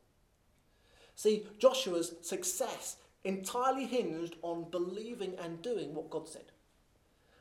See, 1.14 1.46
Joshua's 1.58 2.14
success 2.22 2.96
entirely 3.24 3.86
hinged 3.86 4.36
on 4.42 4.70
believing 4.70 5.34
and 5.42 5.62
doing 5.62 5.94
what 5.94 6.10
God 6.10 6.28
said. 6.28 6.52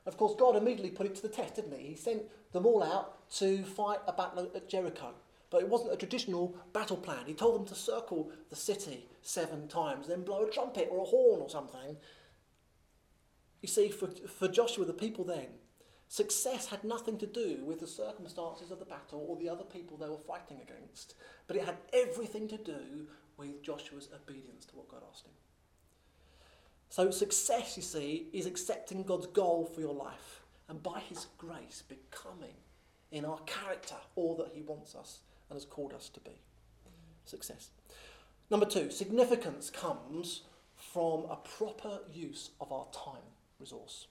Of 0.05 0.17
course, 0.17 0.33
God 0.37 0.55
immediately 0.55 0.91
put 0.91 1.05
it 1.05 1.15
to 1.15 1.21
the 1.21 1.29
test, 1.29 1.55
didn't 1.55 1.77
he? 1.77 1.87
He 1.87 1.95
sent 1.95 2.23
them 2.51 2.65
all 2.65 2.83
out 2.83 3.29
to 3.37 3.63
fight 3.63 3.99
a 4.07 4.13
battle 4.13 4.49
at 4.55 4.69
Jericho. 4.69 5.13
But 5.49 5.61
it 5.61 5.69
wasn't 5.69 5.93
a 5.93 5.97
traditional 5.97 6.55
battle 6.73 6.97
plan. 6.97 7.23
He 7.25 7.33
told 7.33 7.55
them 7.55 7.67
to 7.67 7.75
circle 7.75 8.31
the 8.49 8.55
city 8.55 9.07
seven 9.21 9.67
times, 9.67 10.07
then 10.07 10.23
blow 10.23 10.45
a 10.45 10.51
trumpet 10.51 10.89
or 10.91 11.01
a 11.01 11.05
horn 11.05 11.41
or 11.41 11.49
something. 11.49 11.97
You 13.61 13.67
see, 13.67 13.89
for, 13.89 14.07
for 14.07 14.47
Joshua, 14.47 14.85
the 14.85 14.93
people 14.93 15.25
then, 15.25 15.47
success 16.07 16.67
had 16.67 16.83
nothing 16.83 17.17
to 17.17 17.25
do 17.25 17.63
with 17.65 17.79
the 17.79 17.87
circumstances 17.87 18.71
of 18.71 18.79
the 18.79 18.85
battle 18.85 19.25
or 19.27 19.37
the 19.37 19.49
other 19.49 19.63
people 19.63 19.97
they 19.97 20.07
were 20.07 20.17
fighting 20.17 20.59
against, 20.61 21.15
but 21.47 21.57
it 21.57 21.65
had 21.65 21.77
everything 21.93 22.47
to 22.47 22.57
do 22.57 23.07
with 23.37 23.63
Joshua's 23.63 24.09
obedience 24.13 24.65
to 24.65 24.75
what 24.75 24.87
God 24.87 25.01
asked 25.11 25.25
him. 25.25 25.33
So, 26.89 27.11
success, 27.11 27.77
you 27.77 27.83
see, 27.83 28.27
is 28.33 28.47
accepting 28.47 29.03
God's 29.03 29.27
goal 29.27 29.65
for 29.65 29.81
your 29.81 29.93
life 29.93 30.41
and 30.67 30.81
by 30.81 30.99
His 30.99 31.27
grace 31.37 31.83
becoming 31.87 32.55
in 33.11 33.25
our 33.25 33.39
character 33.45 33.95
all 34.15 34.35
that 34.37 34.51
He 34.53 34.61
wants 34.61 34.95
us 34.95 35.19
and 35.49 35.55
has 35.55 35.65
called 35.65 35.93
us 35.93 36.09
to 36.09 36.19
be. 36.19 36.41
Success. 37.25 37.69
Number 38.49 38.65
two, 38.65 38.89
significance 38.89 39.69
comes 39.69 40.41
from 40.75 41.25
a 41.29 41.37
proper 41.37 41.99
use 42.11 42.51
of 42.59 42.71
our 42.71 42.87
time 42.91 43.21
resource. 43.59 44.07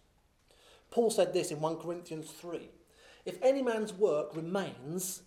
Paul 0.91 1.11
said 1.11 1.33
this 1.33 1.51
in 1.51 1.61
1 1.61 1.77
Corinthians 1.77 2.31
3 2.31 2.69
If 3.25 3.43
any 3.43 3.63
man's 3.63 3.93
work 3.93 4.35
remains, 4.35 5.23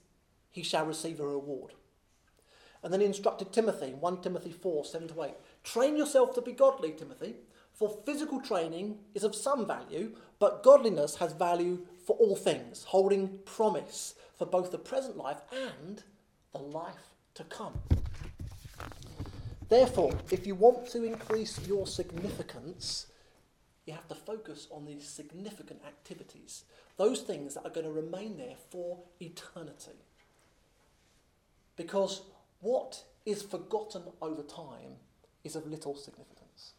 he 0.50 0.64
shall 0.64 0.86
receive 0.86 1.20
a 1.20 1.28
reward. 1.28 1.74
And 2.84 2.92
then 2.92 3.02
he 3.02 3.06
instructed 3.06 3.52
Timothy, 3.52 3.88
in 3.88 4.00
1 4.00 4.22
Timothy 4.22 4.52
4 4.52 4.86
7 4.86 5.08
to 5.10 5.24
8 5.24 5.32
Train 5.64 5.98
yourself 5.98 6.34
to 6.36 6.42
be 6.42 6.52
godly, 6.52 6.92
Timothy, 6.94 7.36
for 7.74 8.02
physical 8.06 8.40
training 8.40 9.00
is 9.14 9.24
of 9.24 9.36
some 9.36 9.66
value, 9.66 10.16
but 10.40 10.64
godliness 10.64 11.16
has 11.16 11.34
value 11.34 11.86
for 12.06 12.16
all 12.18 12.36
things, 12.36 12.84
holding 12.86 13.40
promise 13.46 14.16
for 14.42 14.48
both 14.48 14.72
the 14.72 14.80
present 14.80 15.16
life 15.16 15.40
and 15.52 16.02
the 16.52 16.58
life 16.58 17.14
to 17.36 17.44
come. 17.44 17.78
Therefore, 19.70 20.18
if 20.32 20.48
you 20.48 20.56
want 20.56 20.88
to 20.94 21.04
increase 21.04 21.60
your 21.68 21.86
significance, 21.86 23.06
you 23.86 23.94
have 23.94 24.08
to 24.08 24.16
focus 24.16 24.68
on 24.72 24.88
these 24.88 25.08
significant 25.08 25.82
activities, 25.86 26.64
those 26.98 27.22
things 27.22 27.54
that 27.54 27.68
are 27.68 27.70
going 27.70 27.86
to 27.86 27.92
remain 27.92 28.40
there 28.40 28.56
for 28.72 29.04
eternity. 29.20 30.00
Because 31.76 32.24
what 32.62 33.04
is 33.28 33.44
forgotten 33.44 34.02
over 34.24 34.42
time 34.42 34.96
is 35.44 35.56
of 35.56 35.68
little 35.68 35.96
significance. 35.96 36.74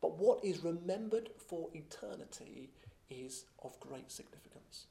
But 0.00 0.16
what 0.16 0.42
is 0.42 0.64
remembered 0.64 1.28
for 1.46 1.68
eternity 1.74 2.70
is 3.10 3.44
of 3.62 3.78
great 3.80 4.10
significance. 4.10 4.86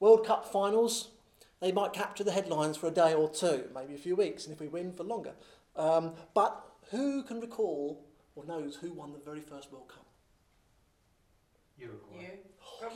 World 0.00 0.26
Cup 0.26 0.50
finals, 0.50 1.08
they 1.60 1.72
might 1.72 1.92
capture 1.92 2.24
the 2.24 2.32
headlines 2.32 2.76
for 2.76 2.86
a 2.86 2.90
day 2.90 3.14
or 3.14 3.28
two, 3.28 3.64
maybe 3.74 3.94
a 3.94 3.98
few 3.98 4.14
weeks, 4.14 4.44
and 4.44 4.52
if 4.52 4.60
we 4.60 4.68
win, 4.68 4.92
for 4.92 5.04
longer. 5.04 5.32
Um, 5.76 6.12
but 6.34 6.64
who 6.90 7.22
can 7.22 7.40
recall 7.40 8.04
or 8.36 8.44
knows 8.44 8.76
who 8.76 8.92
won 8.92 9.12
the 9.12 9.18
very 9.18 9.40
first 9.40 9.72
World 9.72 9.88
Cup? 9.88 10.06
Uruguay. 11.78 12.20
You. 12.20 12.88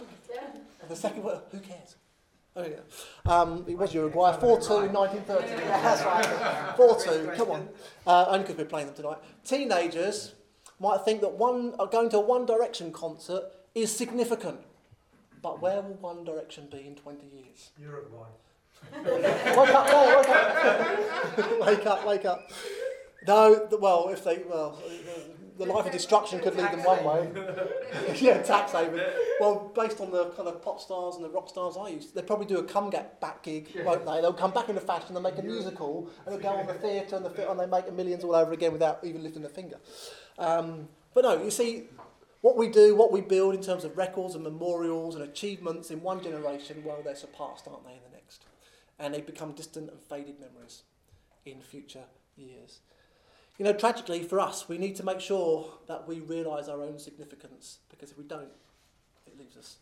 And 0.81 0.89
the 0.89 0.97
second 0.97 1.25
one, 1.25 1.39
who 1.51 1.59
cares? 1.59 1.97
Oh, 2.55 2.67
yeah. 2.67 3.33
Um, 3.33 3.65
it 3.67 3.79
was 3.79 3.95
Uruguay, 3.95 4.37
4 4.39 4.61
2 4.61 4.73
in 4.81 4.93
1930. 4.93 5.49
Yeah, 5.49 5.81
that's 5.81 6.05
right. 6.05 6.75
4 6.77 7.01
2, 7.01 7.33
come 7.35 7.51
on. 7.51 7.69
Uh, 8.07 8.27
only 8.29 8.41
because 8.41 8.57
we're 8.57 8.65
playing 8.67 8.87
them 8.87 8.95
tonight. 8.97 9.19
Teenagers 9.45 10.35
might 10.79 11.03
think 11.05 11.21
that 11.23 11.33
one, 11.33 11.75
uh, 11.79 11.87
going 11.87 12.11
to 12.11 12.19
a 12.19 12.21
One 12.21 12.45
Direction 12.45 12.93
concert 12.93 13.45
is 13.75 13.95
significant. 13.97 14.61
But 15.43 15.61
where 15.61 15.81
will 15.83 15.95
One 15.95 16.25
Direction 16.25 16.69
be 16.71 16.87
in 16.87 16.95
20 16.95 17.27
years? 17.27 17.71
Uruguay. 17.79 18.29
wake 19.05 19.75
up, 19.75 19.87
no, 19.87 20.17
wake 20.19 20.29
up. 20.29 21.61
wake 21.67 21.87
up, 21.87 22.07
wake 22.07 22.25
up. 22.25 22.51
No, 23.27 23.67
the- 23.67 23.77
well, 23.77 24.09
if 24.09 24.25
they, 24.25 24.39
well, 24.49 24.81
the 25.59 25.67
life 25.67 25.87
of 25.87 25.93
destruction 25.93 26.41
could 26.41 26.57
lead 26.57 26.73
them 26.73 26.83
one 26.83 27.05
way. 27.05 27.31
yeah, 28.17 28.43
tax 28.43 28.73
haven. 28.73 29.01
Well, 29.39 29.71
based 29.75 30.01
on 30.01 30.11
the 30.11 30.31
kind 30.31 30.49
of 30.49 30.63
pop 30.63 30.81
stars 30.81 31.17
and 31.17 31.25
the 31.25 31.29
rock 31.31 31.49
stars 31.49 31.77
I 31.79 31.89
used, 31.89 32.15
they'll 32.15 32.25
probably 32.25 32.47
do 32.47 32.59
a 32.59 32.65
come 32.65 32.91
get 32.91 33.21
back 33.21 33.43
gig, 33.45 33.69
won't 33.85 34.05
they? 34.05 34.21
They'll 34.21 34.33
come 34.33 34.51
back 34.53 34.69
in 34.69 34.75
into 34.77 34.87
fashion, 34.87 35.15
they'll 35.15 35.23
make 35.23 35.39
a 35.39 35.43
musical, 35.43 36.09
and 36.27 36.35
they'll 36.35 36.43
go 36.43 36.49
on 36.51 36.67
the 36.67 36.75
theatre 36.75 37.17
and, 37.17 37.25
the, 37.25 37.31
fi- 37.31 37.43
and 37.45 37.59
they 37.61 37.67
make 37.67 37.93
millions 37.93 38.25
all 38.25 38.35
over 38.35 38.53
again 38.53 38.73
without 38.73 39.01
even 39.05 39.23
lifting 39.23 39.45
a 39.45 39.49
finger. 39.49 39.79
Um, 40.39 40.89
but 41.15 41.25
no, 41.25 41.43
you 41.43 41.51
see, 41.51 41.85
what 42.43 42.57
we 42.57 42.69
do, 42.69 42.95
what 42.95 43.13
we 43.13 43.21
build 43.21 43.55
in 43.55 43.63
terms 43.63 43.85
of 43.85 43.97
records 43.97 44.35
and 44.35 44.45
memorials 44.45 45.15
and 45.15 45.25
achievements 45.25 45.91
in 45.91 46.03
one 46.03 46.23
generation, 46.23 46.83
well, 46.85 47.01
they're 47.03 47.17
surpassed, 47.17 47.67
aren't 47.69 47.85
they, 47.85 47.93
in 47.93 48.01
the 48.11 48.17
next? 48.17 48.45
And 48.99 49.15
they 49.15 49.21
become 49.21 49.53
distant 49.53 49.91
and 49.91 50.01
faded 50.01 50.39
memories 50.41 50.83
in 51.47 51.61
future 51.61 52.05
years. 52.37 52.81
You 53.59 53.65
know, 53.65 53.73
tragically 53.73 54.25
for 54.25 54.41
us, 54.41 54.69
we 54.69 54.77
need 54.77 54.97
to 54.97 55.05
make 55.05 55.21
sure 55.21 55.73
that 55.87 56.09
we 56.09 56.19
realise 56.19 56.69
our 56.69 56.83
own 56.83 56.99
significance 56.99 57.79
because 57.89 58.11
if 58.11 58.19
we 58.19 58.25
don't, 58.25 58.51
it 59.27 59.39
leaves 59.39 59.57
us 59.57 59.77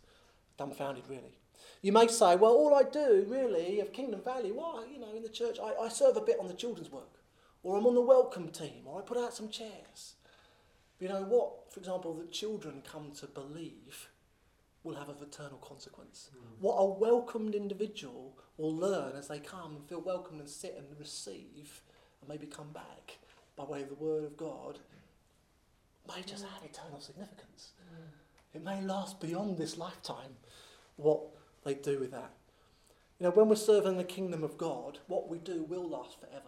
dumbfounded, 0.59 1.05
really. 1.09 1.38
You 1.81 1.93
may 1.93 2.09
say, 2.09 2.37
well, 2.37 2.52
all 2.52 2.75
I 2.75 2.83
do 2.83 3.25
really 3.26 3.81
of 3.81 3.95
Kingdom 3.95 4.21
Valley, 4.23 4.52
why, 4.52 4.85
you 4.93 4.99
know, 4.99 5.14
in 5.17 5.23
the 5.23 5.31
church, 5.31 5.59
I, 5.62 5.85
I 5.85 5.88
serve 5.88 6.19
a 6.19 6.21
bit 6.21 6.38
on 6.38 6.47
the 6.47 6.55
children's 6.55 6.93
work, 6.93 7.23
or 7.62 7.79
I'm 7.79 7.87
on 7.87 7.95
the 7.95 8.02
welcome 8.02 8.49
team, 8.49 8.83
or 8.85 8.99
I 8.99 9.02
put 9.02 9.17
out 9.17 9.33
some 9.33 9.49
chairs. 9.49 10.17
You 11.00 11.09
know 11.09 11.23
what, 11.23 11.73
for 11.73 11.80
example, 11.80 12.14
the 12.14 12.26
children 12.26 12.83
come 12.87 13.11
to 13.19 13.26
believe 13.26 14.11
will 14.85 14.95
have 14.95 15.09
a 15.09 15.23
eternal 15.23 15.59
consequence. 15.59 16.30
Hmm. 16.33 16.64
What 16.64 16.76
a 16.76 16.85
welcomed 16.85 17.54
individual 17.54 18.37
will 18.59 18.75
learn 18.75 19.16
as 19.16 19.28
they 19.28 19.38
come 19.38 19.76
and 19.76 19.88
feel 19.88 20.00
welcomed 20.00 20.40
and 20.40 20.49
sit 20.49 20.75
and 20.76 20.87
receive 20.99 21.83
and 22.21 22.28
maybe 22.28 22.47
come 22.47 22.71
back 22.73 23.19
by 23.57 23.64
way 23.64 23.83
of 23.83 23.88
the 23.88 23.95
Word 23.95 24.25
of 24.25 24.37
God 24.37 24.78
may 26.07 26.23
just 26.23 26.45
have 26.45 26.62
eternal 26.64 27.00
significance. 27.00 27.73
Hmm. 27.88 28.57
It 28.57 28.64
may 28.64 28.83
last 28.83 29.21
beyond 29.21 29.59
this 29.59 29.78
lifetime 29.78 30.37
what 30.97 31.21
they 31.64 31.75
do 31.75 31.99
with 31.99 32.11
that. 32.11 32.33
You 33.19 33.25
know, 33.25 33.30
when 33.30 33.49
we're 33.49 33.57
serving 33.57 33.97
the 33.97 34.04
kingdom 34.04 34.42
of 34.42 34.57
God, 34.57 34.99
what 35.07 35.28
we 35.28 35.38
do 35.38 35.62
will 35.62 35.88
last 35.88 36.19
forever. 36.21 36.42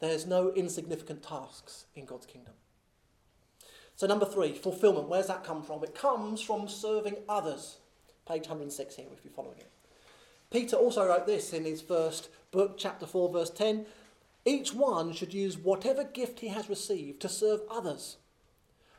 There's 0.00 0.26
no 0.26 0.52
insignificant 0.52 1.22
tasks 1.22 1.86
in 1.94 2.04
God's 2.04 2.26
kingdom. 2.26 2.54
So, 4.00 4.06
number 4.06 4.24
three, 4.24 4.54
fulfillment. 4.54 5.08
Where's 5.10 5.26
that 5.26 5.44
come 5.44 5.62
from? 5.62 5.84
It 5.84 5.94
comes 5.94 6.40
from 6.40 6.70
serving 6.70 7.16
others. 7.28 7.76
Page 8.26 8.48
106 8.48 8.96
here, 8.96 9.04
if 9.12 9.22
you're 9.22 9.34
following 9.34 9.58
it. 9.58 9.70
Peter 10.50 10.76
also 10.76 11.06
wrote 11.06 11.26
this 11.26 11.52
in 11.52 11.66
his 11.66 11.82
first 11.82 12.30
book, 12.50 12.78
chapter 12.78 13.04
4, 13.04 13.30
verse 13.30 13.50
10. 13.50 13.84
Each 14.46 14.72
one 14.72 15.12
should 15.12 15.34
use 15.34 15.58
whatever 15.58 16.02
gift 16.02 16.40
he 16.40 16.48
has 16.48 16.70
received 16.70 17.20
to 17.20 17.28
serve 17.28 17.60
others, 17.70 18.16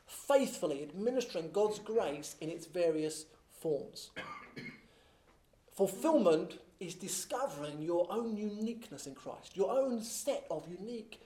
faithfully 0.05 0.83
administering 0.83 1.49
God's 1.51 1.79
grace 1.79 2.35
in 2.39 2.51
its 2.51 2.67
various 2.67 3.25
forms. 3.59 4.11
Fulfillment 5.75 6.59
is 6.79 6.93
discovering 6.93 7.81
your 7.81 8.05
own 8.11 8.37
uniqueness 8.37 9.07
in 9.07 9.15
Christ, 9.15 9.57
your 9.57 9.71
own 9.71 10.03
set 10.03 10.45
of 10.51 10.67
unique 10.69 11.19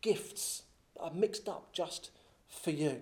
gifts 0.00 0.62
are 1.00 1.10
mixed 1.12 1.48
up 1.48 1.72
just 1.72 2.12
for 2.50 2.70
you. 2.70 3.00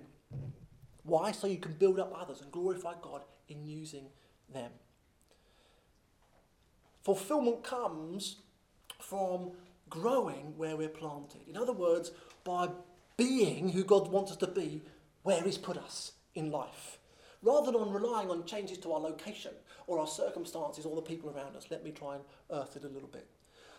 Why? 1.03 1.33
So 1.33 1.47
you 1.47 1.59
can 1.59 1.73
build 1.73 1.99
up 1.99 2.15
others 2.17 2.41
and 2.41 2.53
glorify 2.53 2.95
God 3.03 3.23
in 3.49 3.65
using 3.65 4.07
them. 4.53 4.71
Fulfillment 7.03 7.65
comes 7.65 8.37
from 9.01 9.53
growing 9.89 10.57
where 10.57 10.77
we're 10.77 10.89
planted. 10.89 11.41
In 11.49 11.57
other 11.57 11.73
words, 11.73 12.13
by 12.45 12.69
being 13.17 13.71
who 13.71 13.83
God 13.83 14.09
wants 14.09 14.31
us 14.31 14.37
to 14.39 14.47
be 14.47 14.83
where 15.23 15.43
He's 15.43 15.59
put 15.59 15.79
us 15.79 16.13
in 16.35 16.51
life. 16.51 16.99
Rather 17.43 17.73
than 17.73 17.81
on 17.81 17.93
relying 17.93 18.31
on 18.31 18.45
changes 18.45 18.79
to 18.79 18.93
our 18.93 19.01
location 19.01 19.53
or 19.87 19.99
our 19.99 20.07
circumstances 20.07 20.85
or 20.85 20.97
the 20.97 21.03
people 21.03 21.31
around 21.31 21.57
us, 21.57 21.67
let 21.71 21.85
me 21.85 21.91
try 21.91 22.17
and 22.17 22.25
earth 22.51 22.77
it 22.77 22.85
a 22.85 22.89
little 22.89 23.09
bit. 23.09 23.27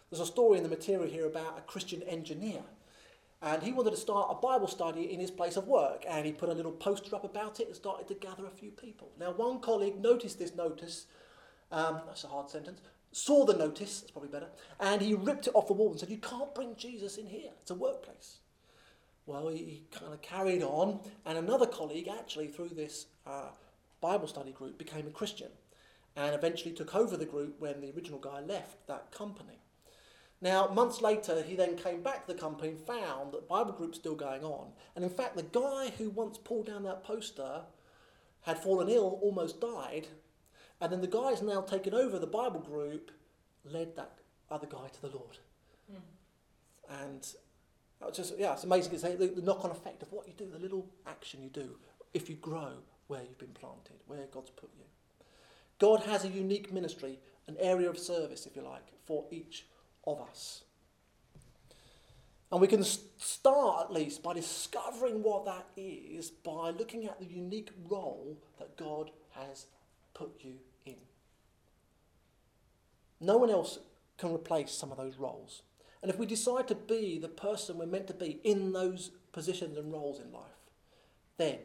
There's 0.09 0.21
a 0.21 0.25
story 0.25 0.57
in 0.57 0.63
the 0.63 0.69
material 0.69 1.09
here 1.09 1.27
about 1.27 1.57
a 1.57 1.61
Christian 1.61 2.01
engineer. 2.03 2.61
And 3.41 3.63
he 3.63 3.71
wanted 3.71 3.91
to 3.91 3.97
start 3.97 4.27
a 4.29 4.35
Bible 4.35 4.67
study 4.67 5.13
in 5.13 5.19
his 5.19 5.31
place 5.31 5.55
of 5.55 5.67
work. 5.67 6.03
And 6.07 6.25
he 6.25 6.31
put 6.31 6.49
a 6.49 6.53
little 6.53 6.71
poster 6.71 7.15
up 7.15 7.23
about 7.23 7.59
it 7.59 7.67
and 7.67 7.75
started 7.75 8.07
to 8.09 8.13
gather 8.13 8.45
a 8.45 8.49
few 8.51 8.71
people. 8.71 9.11
Now, 9.19 9.31
one 9.31 9.59
colleague 9.59 10.01
noticed 10.01 10.39
this 10.39 10.55
notice. 10.55 11.05
Um, 11.71 12.01
that's 12.07 12.23
a 12.23 12.27
hard 12.27 12.49
sentence 12.49 12.81
saw 13.11 13.45
the 13.45 13.53
notice, 13.53 14.01
that's 14.01 14.11
probably 14.11 14.29
better, 14.29 14.49
and 14.79 15.01
he 15.01 15.13
ripped 15.13 15.47
it 15.47 15.55
off 15.55 15.67
the 15.67 15.73
wall 15.73 15.91
and 15.91 15.99
said, 15.99 16.09
You 16.09 16.17
can't 16.17 16.53
bring 16.53 16.75
Jesus 16.75 17.17
in 17.17 17.27
here. 17.27 17.51
It's 17.61 17.71
a 17.71 17.75
workplace. 17.75 18.39
Well, 19.25 19.47
he, 19.49 19.57
he 19.57 19.83
kind 19.91 20.13
of 20.13 20.21
carried 20.21 20.63
on, 20.63 20.99
and 21.25 21.37
another 21.37 21.67
colleague, 21.67 22.07
actually, 22.07 22.47
through 22.47 22.69
this 22.69 23.07
uh, 23.25 23.49
Bible 24.01 24.27
study 24.27 24.51
group, 24.51 24.77
became 24.77 25.07
a 25.07 25.11
Christian 25.11 25.49
and 26.15 26.33
eventually 26.33 26.73
took 26.73 26.95
over 26.95 27.15
the 27.15 27.25
group 27.25 27.55
when 27.59 27.79
the 27.81 27.91
original 27.91 28.19
guy 28.19 28.41
left 28.41 28.87
that 28.87 29.11
company. 29.11 29.58
Now, 30.41 30.67
months 30.67 31.01
later, 31.01 31.41
he 31.41 31.55
then 31.55 31.75
came 31.75 32.01
back 32.01 32.25
to 32.25 32.33
the 32.33 32.39
company 32.39 32.69
and 32.69 32.79
found 32.79 33.33
that 33.33 33.49
Bible 33.49 33.73
group's 33.73 33.97
still 33.97 34.15
going 34.15 34.43
on. 34.43 34.71
And 34.95 35.03
in 35.03 35.11
fact, 35.11 35.35
the 35.35 35.43
guy 35.43 35.91
who 35.97 36.09
once 36.09 36.37
pulled 36.37 36.67
down 36.67 36.83
that 36.83 37.03
poster 37.03 37.63
had 38.41 38.57
fallen 38.57 38.87
ill, 38.87 39.19
almost 39.21 39.59
died. 39.59 40.07
And 40.79 40.91
then 40.91 41.01
the 41.01 41.07
guy 41.07 41.31
has 41.31 41.41
now 41.41 41.61
taken 41.61 41.93
over 41.93 42.17
the 42.17 42.27
Bible 42.27 42.61
group, 42.61 43.11
led 43.65 43.97
that 43.97 44.13
other 44.49 44.67
guy 44.67 44.87
to 44.87 45.01
the 45.01 45.09
Lord. 45.09 45.37
Mm. 45.91 47.03
And 47.03 47.33
it's 48.07 48.17
just, 48.17 48.39
yeah, 48.39 48.53
it's 48.53 48.63
amazing 48.63 48.91
to 48.91 48.99
say 48.99 49.15
the, 49.15 49.27
the 49.27 49.41
knock 49.41 49.65
on 49.65 49.71
effect 49.71 50.01
of 50.01 50.11
what 50.13 50.25
you 50.25 50.33
do, 50.37 50.49
the 50.49 50.59
little 50.59 50.87
action 51.05 51.43
you 51.43 51.49
do, 51.49 51.75
if 52.13 52.29
you 52.29 52.35
grow 52.35 52.71
where 53.07 53.21
you've 53.21 53.37
been 53.37 53.49
planted, 53.49 53.97
where 54.07 54.25
God's 54.31 54.51
put 54.51 54.69
you. 54.77 54.85
God 55.79 56.01
has 56.01 56.23
a 56.23 56.29
unique 56.29 56.71
ministry, 56.71 57.19
an 57.47 57.57
area 57.59 57.89
of 57.89 57.97
service, 57.97 58.45
if 58.45 58.55
you 58.55 58.61
like, 58.61 58.93
for 59.05 59.25
each 59.31 59.65
of 60.13 60.27
us. 60.27 60.63
And 62.51 62.59
we 62.59 62.67
can 62.67 62.83
start 62.83 63.85
at 63.85 63.93
least 63.93 64.23
by 64.23 64.33
discovering 64.33 65.21
what 65.21 65.45
that 65.45 65.67
is 65.77 66.31
by 66.31 66.71
looking 66.71 67.05
at 67.05 67.19
the 67.19 67.25
unique 67.25 67.69
role 67.87 68.37
that 68.57 68.75
God 68.75 69.11
has 69.31 69.67
put 70.13 70.31
you 70.39 70.55
in. 70.85 70.95
No 73.21 73.37
one 73.37 73.51
else 73.51 73.79
can 74.17 74.33
replace 74.33 74.71
some 74.71 74.91
of 74.91 74.97
those 74.97 75.17
roles. 75.17 75.61
And 76.01 76.09
if 76.09 76.17
we 76.17 76.25
decide 76.25 76.67
to 76.69 76.75
be 76.75 77.19
the 77.19 77.27
person 77.27 77.77
we're 77.77 77.85
meant 77.85 78.07
to 78.07 78.13
be 78.13 78.39
in 78.43 78.71
those 78.71 79.11
positions 79.31 79.77
and 79.77 79.91
roles 79.91 80.19
in 80.19 80.31
life, 80.31 80.43
then 81.37 81.57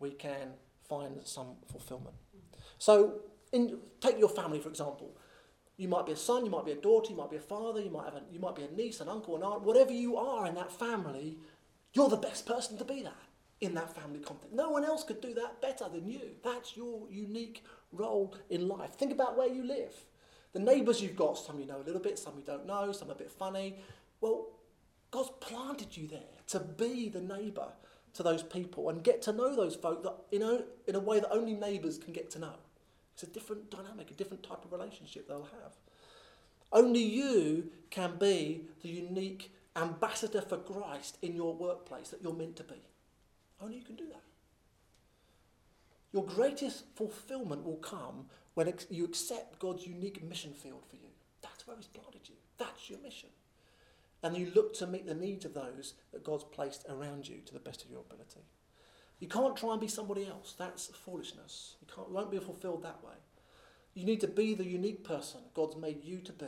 we 0.00 0.10
can 0.10 0.54
find 0.88 1.20
some 1.24 1.56
fulfillment. 1.70 2.16
So, 2.78 3.20
in, 3.52 3.78
take 4.00 4.18
your 4.18 4.28
family, 4.28 4.60
for 4.60 4.68
example. 4.68 5.16
You 5.80 5.88
might 5.88 6.04
be 6.04 6.12
a 6.12 6.16
son, 6.16 6.44
you 6.44 6.50
might 6.50 6.66
be 6.66 6.72
a 6.72 6.76
daughter, 6.76 7.10
you 7.10 7.16
might 7.16 7.30
be 7.30 7.38
a 7.38 7.40
father, 7.40 7.80
you 7.80 7.88
might, 7.88 8.04
have 8.04 8.16
a, 8.16 8.22
you 8.30 8.38
might 8.38 8.54
be 8.54 8.64
a 8.64 8.70
niece, 8.70 9.00
an 9.00 9.08
uncle, 9.08 9.34
an 9.34 9.42
aunt, 9.42 9.62
whatever 9.62 9.94
you 9.94 10.18
are 10.18 10.46
in 10.46 10.54
that 10.56 10.70
family, 10.70 11.38
you're 11.94 12.10
the 12.10 12.18
best 12.18 12.44
person 12.44 12.76
to 12.76 12.84
be 12.84 13.00
that 13.02 13.16
in 13.62 13.72
that 13.72 13.94
family 13.94 14.18
context. 14.18 14.52
No 14.52 14.68
one 14.68 14.84
else 14.84 15.04
could 15.04 15.22
do 15.22 15.32
that 15.32 15.62
better 15.62 15.86
than 15.90 16.06
you. 16.06 16.20
That's 16.44 16.76
your 16.76 17.08
unique 17.10 17.64
role 17.92 18.34
in 18.50 18.68
life. 18.68 18.92
Think 18.96 19.10
about 19.10 19.38
where 19.38 19.48
you 19.48 19.64
live. 19.64 19.94
The 20.52 20.58
neighbours 20.58 21.00
you've 21.00 21.16
got, 21.16 21.38
some 21.38 21.58
you 21.58 21.64
know 21.64 21.78
a 21.78 21.86
little 21.86 22.02
bit, 22.02 22.18
some 22.18 22.34
you 22.36 22.44
don't 22.44 22.66
know, 22.66 22.92
some 22.92 23.08
a 23.08 23.14
bit 23.14 23.32
funny. 23.32 23.78
Well, 24.20 24.48
God's 25.10 25.30
planted 25.40 25.96
you 25.96 26.08
there 26.08 26.20
to 26.48 26.60
be 26.60 27.08
the 27.08 27.22
neighbour 27.22 27.68
to 28.12 28.22
those 28.22 28.42
people 28.42 28.90
and 28.90 29.02
get 29.02 29.22
to 29.22 29.32
know 29.32 29.56
those 29.56 29.76
folk 29.76 30.02
that, 30.02 30.14
you 30.30 30.40
know, 30.40 30.62
in 30.86 30.94
a 30.94 31.00
way 31.00 31.20
that 31.20 31.32
only 31.32 31.54
neighbours 31.54 31.96
can 31.96 32.12
get 32.12 32.30
to 32.32 32.38
know. 32.38 32.56
It's 33.20 33.28
a 33.28 33.34
different 33.34 33.70
dynamic, 33.70 34.10
a 34.10 34.14
different 34.14 34.42
type 34.42 34.64
of 34.64 34.72
relationship 34.72 35.28
they'll 35.28 35.42
have. 35.42 35.74
Only 36.72 37.02
you 37.02 37.70
can 37.90 38.16
be 38.16 38.62
the 38.82 38.88
unique 38.88 39.52
ambassador 39.76 40.40
for 40.40 40.56
Christ 40.56 41.18
in 41.20 41.36
your 41.36 41.54
workplace 41.54 42.08
that 42.08 42.22
you're 42.22 42.32
meant 42.32 42.56
to 42.56 42.64
be. 42.64 42.80
Only 43.60 43.76
you 43.76 43.84
can 43.84 43.96
do 43.96 44.06
that. 44.06 44.22
Your 46.14 46.24
greatest 46.24 46.84
fulfillment 46.94 47.62
will 47.62 47.76
come 47.76 48.24
when 48.54 48.72
you 48.88 49.04
accept 49.04 49.58
God's 49.58 49.86
unique 49.86 50.26
mission 50.26 50.54
field 50.54 50.84
for 50.88 50.96
you. 50.96 51.10
That's 51.42 51.66
where 51.66 51.76
He's 51.76 51.88
planted 51.88 52.26
you. 52.26 52.36
That's 52.56 52.88
your 52.88 53.00
mission. 53.00 53.28
And 54.22 54.34
you 54.34 54.50
look 54.54 54.72
to 54.76 54.86
meet 54.86 55.06
the 55.06 55.14
needs 55.14 55.44
of 55.44 55.52
those 55.52 55.92
that 56.12 56.24
God's 56.24 56.44
placed 56.44 56.86
around 56.88 57.28
you 57.28 57.42
to 57.44 57.52
the 57.52 57.60
best 57.60 57.84
of 57.84 57.90
your 57.90 58.00
ability. 58.00 58.46
You 59.20 59.28
can't 59.28 59.56
try 59.56 59.72
and 59.72 59.80
be 59.80 59.88
somebody 59.88 60.26
else. 60.26 60.54
That's 60.58 60.86
foolishness. 60.88 61.76
You, 61.80 61.86
can't, 61.94 62.10
won't 62.10 62.30
be 62.30 62.38
fulfilled 62.38 62.82
that 62.82 63.04
way. 63.04 63.14
You 63.94 64.04
need 64.04 64.20
to 64.22 64.28
be 64.28 64.54
the 64.54 64.66
unique 64.66 65.04
person 65.04 65.40
God's 65.54 65.76
made 65.76 66.04
you 66.04 66.18
to 66.20 66.32
be. 66.32 66.46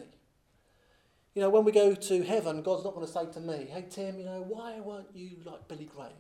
You 1.35 1.43
know, 1.43 1.51
when 1.51 1.65
we 1.65 1.73
go 1.73 1.95
to 1.95 2.23
heaven, 2.23 2.63
God's 2.63 2.85
not 2.85 2.95
going 2.95 3.07
to 3.07 3.13
say 3.13 3.27
to 3.33 3.41
me, 3.41 3.67
hey, 3.71 3.87
Tim, 3.89 4.19
you 4.19 4.25
know, 4.25 4.45
why 4.47 4.81
weren't 4.81 5.09
you 5.15 5.37
like 5.45 5.69
Billy 5.69 5.85
Graham? 5.95 6.13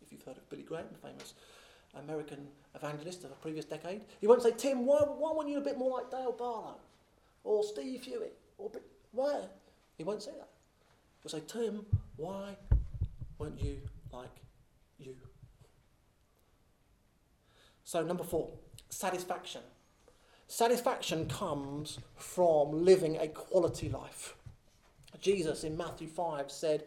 If 0.00 0.12
you've 0.12 0.22
heard 0.22 0.36
of 0.36 0.48
Billy 0.48 0.62
Graham, 0.62 0.86
the 0.92 1.08
famous 1.08 1.34
American 1.94 2.48
evangelist 2.74 3.24
of 3.24 3.30
a 3.30 3.34
previous 3.34 3.64
decade. 3.64 4.02
He 4.20 4.26
won't 4.26 4.42
say, 4.42 4.52
Tim, 4.56 4.86
why, 4.86 4.98
why 4.98 5.32
weren't 5.32 5.48
you 5.48 5.58
a 5.58 5.62
bit 5.62 5.78
more 5.78 5.98
like 5.98 6.10
Dale 6.10 6.32
Barlow? 6.32 6.76
Or 7.44 7.64
Steve 7.64 8.04
Hewitt? 8.04 8.36
Or, 8.58 8.70
why? 9.12 9.42
He 9.96 10.04
won't 10.04 10.22
say 10.22 10.32
that. 10.32 10.48
He'll 11.22 11.30
say, 11.30 11.44
Tim, 11.46 11.86
why 12.16 12.56
weren't 13.38 13.60
you 13.60 13.78
like 14.12 14.28
you? 14.98 15.14
So, 17.86 18.02
number 18.02 18.24
four, 18.24 18.50
satisfaction. 18.88 19.60
Satisfaction 20.48 21.28
comes 21.28 22.00
from 22.16 22.84
living 22.84 23.16
a 23.16 23.28
quality 23.28 23.88
life. 23.88 24.34
Jesus 25.20 25.62
in 25.62 25.76
Matthew 25.76 26.08
5 26.08 26.50
said, 26.50 26.82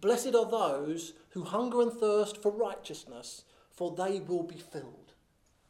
Blessed 0.00 0.34
are 0.34 0.50
those 0.50 1.12
who 1.30 1.44
hunger 1.44 1.80
and 1.80 1.92
thirst 1.92 2.42
for 2.42 2.50
righteousness, 2.50 3.44
for 3.70 3.94
they 3.94 4.18
will 4.18 4.42
be 4.42 4.56
filled, 4.58 5.12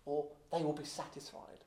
or 0.06 0.28
they 0.50 0.62
will 0.62 0.72
be 0.72 0.84
satisfied. 0.84 1.64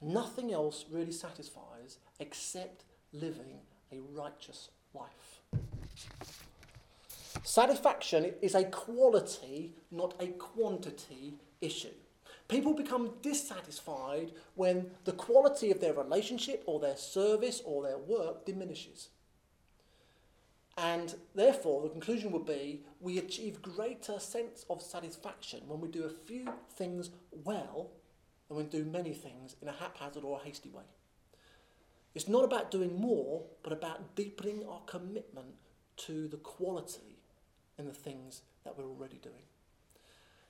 Nothing 0.00 0.50
else 0.50 0.86
really 0.90 1.12
satisfies 1.12 1.98
except 2.20 2.84
living 3.12 3.60
a 3.92 4.00
righteous 4.18 4.70
life. 4.94 5.37
Satisfaction 7.48 8.34
is 8.42 8.54
a 8.54 8.64
quality, 8.64 9.72
not 9.90 10.12
a 10.20 10.26
quantity 10.26 11.32
issue. 11.62 11.94
People 12.46 12.74
become 12.74 13.14
dissatisfied 13.22 14.32
when 14.54 14.90
the 15.06 15.12
quality 15.12 15.70
of 15.70 15.80
their 15.80 15.94
relationship 15.94 16.62
or 16.66 16.78
their 16.78 16.98
service 16.98 17.62
or 17.64 17.82
their 17.82 17.96
work 17.96 18.44
diminishes. 18.44 19.08
And 20.76 21.14
therefore, 21.34 21.80
the 21.80 21.88
conclusion 21.88 22.32
would 22.32 22.44
be 22.44 22.82
we 23.00 23.16
achieve 23.16 23.62
greater 23.62 24.20
sense 24.20 24.66
of 24.68 24.82
satisfaction 24.82 25.62
when 25.66 25.80
we 25.80 25.88
do 25.88 26.04
a 26.04 26.10
few 26.10 26.52
things 26.74 27.08
well 27.32 27.92
than 28.48 28.58
when 28.58 28.66
we 28.66 28.70
do 28.70 28.84
many 28.84 29.14
things 29.14 29.56
in 29.62 29.68
a 29.68 29.72
haphazard 29.72 30.22
or 30.22 30.38
a 30.38 30.44
hasty 30.44 30.68
way. 30.68 30.84
It's 32.14 32.28
not 32.28 32.44
about 32.44 32.70
doing 32.70 33.00
more, 33.00 33.46
but 33.62 33.72
about 33.72 34.16
deepening 34.16 34.66
our 34.68 34.82
commitment 34.82 35.54
to 35.96 36.28
the 36.28 36.36
quality 36.36 37.17
in 37.78 37.86
the 37.86 37.92
things 37.92 38.42
that 38.64 38.76
we're 38.76 38.88
already 38.88 39.18
doing. 39.22 39.42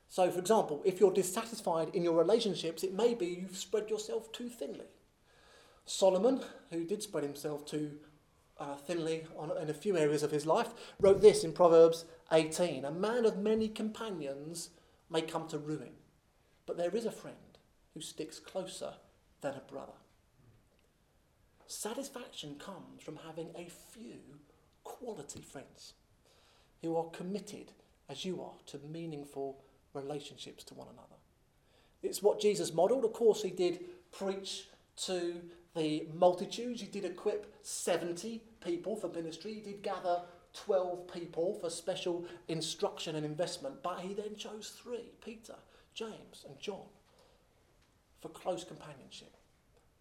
So, 0.08 0.30
for 0.30 0.38
example, 0.38 0.82
if 0.84 1.00
you're 1.00 1.12
dissatisfied 1.12 1.94
in 1.94 2.02
your 2.02 2.16
relationships, 2.16 2.82
it 2.82 2.94
may 2.94 3.14
be 3.14 3.26
you've 3.26 3.56
spread 3.56 3.90
yourself 3.90 4.32
too 4.32 4.48
thinly. 4.48 4.86
Solomon, 5.84 6.40
who 6.70 6.84
did 6.84 7.02
spread 7.02 7.24
himself 7.24 7.66
too 7.66 7.92
uh, 8.58 8.76
thinly 8.76 9.26
on, 9.36 9.52
in 9.60 9.70
a 9.70 9.74
few 9.74 9.96
areas 9.96 10.22
of 10.22 10.30
his 10.30 10.46
life, 10.46 10.68
wrote 10.98 11.20
this 11.20 11.44
in 11.44 11.52
Proverbs 11.52 12.06
18 12.32 12.84
A 12.84 12.90
man 12.90 13.26
of 13.26 13.38
many 13.38 13.68
companions 13.68 14.70
may 15.10 15.22
come 15.22 15.46
to 15.48 15.58
ruin, 15.58 15.92
but 16.66 16.78
there 16.78 16.94
is 16.94 17.04
a 17.04 17.12
friend 17.12 17.58
who 17.94 18.00
sticks 18.00 18.38
closer 18.38 18.94
than 19.40 19.54
a 19.54 19.72
brother. 19.72 19.92
Satisfaction 21.66 22.56
comes 22.58 23.02
from 23.02 23.18
having 23.26 23.50
a 23.54 23.68
few 23.68 24.40
quality 24.84 25.42
friends 25.42 25.92
who 26.82 26.96
are 26.96 27.04
committed, 27.10 27.72
as 28.08 28.24
you 28.24 28.42
are, 28.42 28.54
to 28.66 28.78
meaningful 28.90 29.62
relationships 29.94 30.64
to 30.64 30.74
one 30.74 30.88
another. 30.92 31.16
It's 32.02 32.22
what 32.22 32.40
Jesus 32.40 32.72
modelled. 32.72 33.04
Of 33.04 33.12
course, 33.12 33.42
he 33.42 33.50
did 33.50 33.80
preach 34.12 34.68
to 35.04 35.40
the 35.74 36.06
multitudes. 36.14 36.80
He 36.80 36.86
did 36.86 37.04
equip 37.04 37.54
70 37.62 38.42
people 38.64 38.96
for 38.96 39.08
ministry. 39.08 39.54
He 39.54 39.60
did 39.60 39.82
gather 39.82 40.22
12 40.54 41.12
people 41.12 41.54
for 41.54 41.70
special 41.70 42.24
instruction 42.48 43.16
and 43.16 43.26
investment. 43.26 43.82
But 43.82 44.00
he 44.00 44.14
then 44.14 44.36
chose 44.36 44.70
three 44.82 45.12
Peter, 45.24 45.56
James, 45.94 46.44
and 46.48 46.58
John 46.58 46.86
for 48.20 48.28
close 48.28 48.64
companionship. 48.64 49.36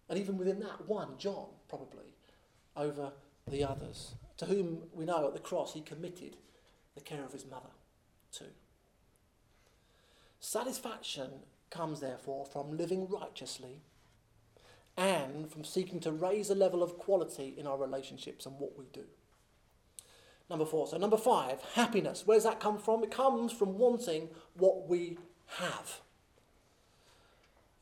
And 0.08 0.18
even 0.18 0.38
within 0.38 0.60
that, 0.60 0.88
one, 0.88 1.10
John, 1.18 1.46
probably, 1.68 2.14
over 2.76 3.12
the 3.46 3.64
others, 3.64 4.14
to 4.38 4.46
whom 4.46 4.82
we 4.92 5.04
know 5.04 5.26
at 5.26 5.34
the 5.34 5.40
cross 5.40 5.74
he 5.74 5.80
committed 5.80 6.36
the 6.98 7.04
care 7.04 7.24
of 7.24 7.32
his 7.32 7.46
mother 7.46 7.70
too. 8.32 8.52
Satisfaction 10.40 11.30
comes, 11.70 12.00
therefore, 12.00 12.46
from 12.46 12.76
living 12.76 13.08
righteously 13.08 13.82
and 14.96 15.50
from 15.50 15.64
seeking 15.64 16.00
to 16.00 16.12
raise 16.12 16.48
the 16.48 16.54
level 16.54 16.82
of 16.82 16.98
quality 16.98 17.54
in 17.56 17.66
our 17.66 17.78
relationships 17.78 18.46
and 18.46 18.58
what 18.58 18.78
we 18.78 18.86
do. 18.92 19.04
Number 20.50 20.64
four. 20.64 20.86
So, 20.86 20.96
number 20.96 21.16
five, 21.16 21.60
happiness. 21.74 22.26
Where 22.26 22.36
does 22.36 22.44
that 22.44 22.60
come 22.60 22.78
from? 22.78 23.04
It 23.04 23.10
comes 23.10 23.52
from 23.52 23.78
wanting 23.78 24.28
what 24.54 24.88
we 24.88 25.18
have. 25.58 26.00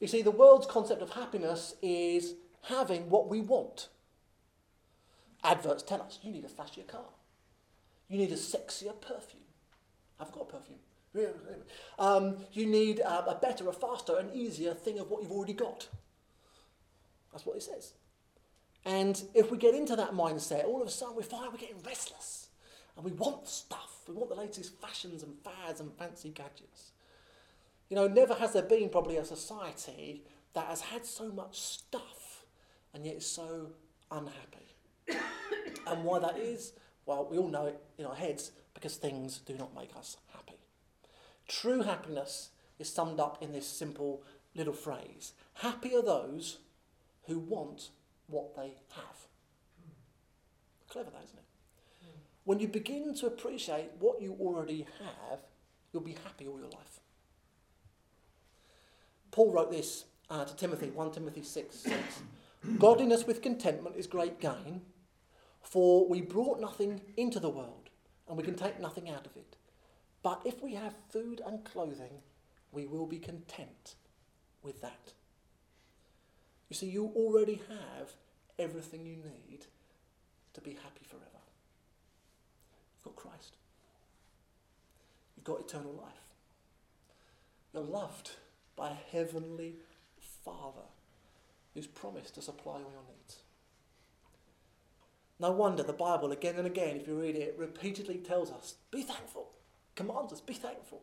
You 0.01 0.09
see, 0.09 0.23
the 0.23 0.31
world's 0.31 0.67
concept 0.67 1.01
of 1.01 1.11
happiness 1.11 1.75
is 1.81 2.35
having 2.63 3.09
what 3.09 3.29
we 3.29 3.41
want. 3.41 3.89
Adverts 5.45 5.83
tell 5.83 6.03
us 6.03 6.19
you 6.23 6.33
need 6.33 6.45
a 6.45 6.49
flashier 6.49 6.87
car, 6.87 7.05
you 8.09 8.19
need 8.19 8.33
a 8.33 8.37
sexier 8.37 8.99
perfume. 9.01 9.43
I've 10.21 10.33
got 10.33 10.49
perfume. 10.49 10.79
Um, 11.99 12.37
you 12.53 12.67
need 12.67 13.01
uh, 13.01 13.23
a 13.27 13.35
better, 13.35 13.69
a 13.69 13.73
faster, 13.73 14.19
an 14.19 14.31
easier 14.35 14.75
thing 14.75 14.99
of 14.99 15.11
what 15.11 15.23
you've 15.23 15.33
already 15.33 15.55
got. 15.55 15.89
That's 17.33 17.47
what 17.47 17.57
it 17.57 17.63
says. 17.63 17.93
And 18.85 19.23
if 19.35 19.51
we 19.51 19.59
get 19.59 19.75
into 19.75 19.97
that 19.97 20.13
mindset, 20.13 20.65
all 20.65 20.81
of 20.81 20.89
a 20.89 20.91
sudden 20.91 21.17
we 21.17 21.23
find 21.23 21.53
we're 21.53 21.59
getting 21.59 21.83
restless 21.85 22.49
and 22.97 23.05
we 23.05 23.13
want 23.13 23.49
stuff. 23.49 24.01
We 24.09 24.15
want 24.15 24.29
the 24.29 24.37
latest 24.37 24.81
fashions 24.81 25.23
and 25.23 25.35
fads 25.43 25.81
and 25.81 25.93
fancy 25.99 26.31
gadgets. 26.31 26.93
You 27.89 27.97
know, 27.97 28.09
never 28.09 28.35
has 28.35 28.53
there 28.53 28.63
been 28.63 28.89
probably 28.89 29.17
a 29.17 29.25
society 29.25 30.23
that 30.55 30.67
has 30.67 30.81
had 30.81 31.05
so 31.05 31.31
much 31.31 31.59
stuff 31.59 32.45
and 32.95 33.05
yet 33.05 33.17
is 33.17 33.27
so 33.27 33.71
unhappy. 34.11 34.77
and 35.87 36.05
why 36.05 36.19
that 36.19 36.39
is, 36.39 36.73
well, 37.07 37.27
we 37.31 37.39
all 37.39 37.49
know 37.49 37.67
it 37.67 37.81
in 37.97 38.05
our 38.05 38.15
heads 38.15 38.51
because 38.75 38.97
things 38.97 39.39
do 39.39 39.55
not 39.57 39.75
make 39.75 39.97
us 39.97 40.17
happy. 40.35 40.59
True 41.49 41.83
happiness 41.83 42.51
is 42.79 42.93
summed 42.93 43.21
up 43.21 43.43
in 43.43 43.53
this 43.53 43.67
simple 43.67 44.23
little 44.55 44.75
phrase 44.75 45.33
Happy 45.55 45.95
are 45.95 46.03
those 46.03 46.59
who 47.27 47.39
want 47.39 47.91
what 48.27 48.55
they 48.57 48.75
have. 48.95 49.27
Clever, 50.89 51.11
that, 51.11 51.25
isn't 51.25 51.39
it? 51.39 51.45
When 52.45 52.61
you 52.61 52.69
begin 52.69 53.15
to 53.17 53.27
appreciate 53.27 53.91
what 53.99 54.21
you 54.21 54.37
already 54.41 54.87
have, 55.01 55.41
you'll 55.93 56.03
be 56.03 56.17
happy 56.25 56.47
all 56.47 56.59
your 56.59 56.69
life. 56.69 57.01
Paul 59.31 59.53
wrote 59.53 59.71
this 59.71 60.05
uh, 60.31 60.45
to 60.45 60.57
Timothy, 60.57 60.91
1 60.91 61.13
Timothy 61.13 61.43
6 61.43 61.75
6. 61.75 61.97
Godliness 62.79 63.27
with 63.27 63.43
contentment 63.43 63.97
is 63.97 64.07
great 64.07 64.41
gain, 64.41 64.83
for 65.67 66.09
we 66.09 66.21
brought 66.23 66.61
nothing 66.61 67.01
into 67.17 67.41
the 67.41 67.51
world, 67.51 67.91
and 68.29 68.37
we 68.37 68.45
can 68.45 68.55
take 68.55 68.81
nothing 68.81 69.11
out 69.11 69.27
of 69.27 69.37
it. 69.37 69.57
But 70.23 70.43
if 70.45 70.63
we 70.63 70.75
have 70.75 70.95
food 71.11 71.41
and 71.45 71.65
clothing, 71.65 72.23
we 72.71 72.87
will 72.87 73.07
be 73.07 73.19
content 73.19 73.97
with 74.63 74.81
that. 74.81 75.13
You 76.69 76.77
see, 76.77 76.87
you 76.87 77.13
already 77.17 77.61
have 77.69 78.13
everything 78.59 79.05
you 79.05 79.17
need 79.17 79.67
to 80.55 80.61
be 80.61 80.71
happy 80.71 81.05
forever. 81.09 81.25
You've 82.95 83.05
got 83.05 83.17
Christ, 83.17 83.57
you've 85.37 85.45
got 85.45 85.61
eternal 85.61 85.93
life. 85.93 86.13
You're 87.75 87.83
loved 87.83 88.31
by 88.77 88.91
a 88.91 89.13
heavenly 89.13 89.75
Father 90.45 90.87
who's 91.75 91.89
promised 91.89 92.37
to 92.37 92.43
supply 92.43 92.75
all 92.75 92.93
your 92.93 93.03
needs. 93.09 93.41
No 95.39 95.51
wonder 95.51 95.83
the 95.83 95.93
Bible, 95.93 96.33
again 96.33 96.57
and 96.57 96.67
again, 96.67 96.97
if 96.97 97.07
you 97.07 97.21
read 97.21 97.37
it, 97.37 97.57
repeatedly 97.59 98.17
tells 98.17 98.51
us 98.51 98.77
be 98.91 99.03
thankful, 99.03 99.51
commands 99.95 100.33
us, 100.33 100.41
be 100.41 100.55
thankful. 100.55 101.03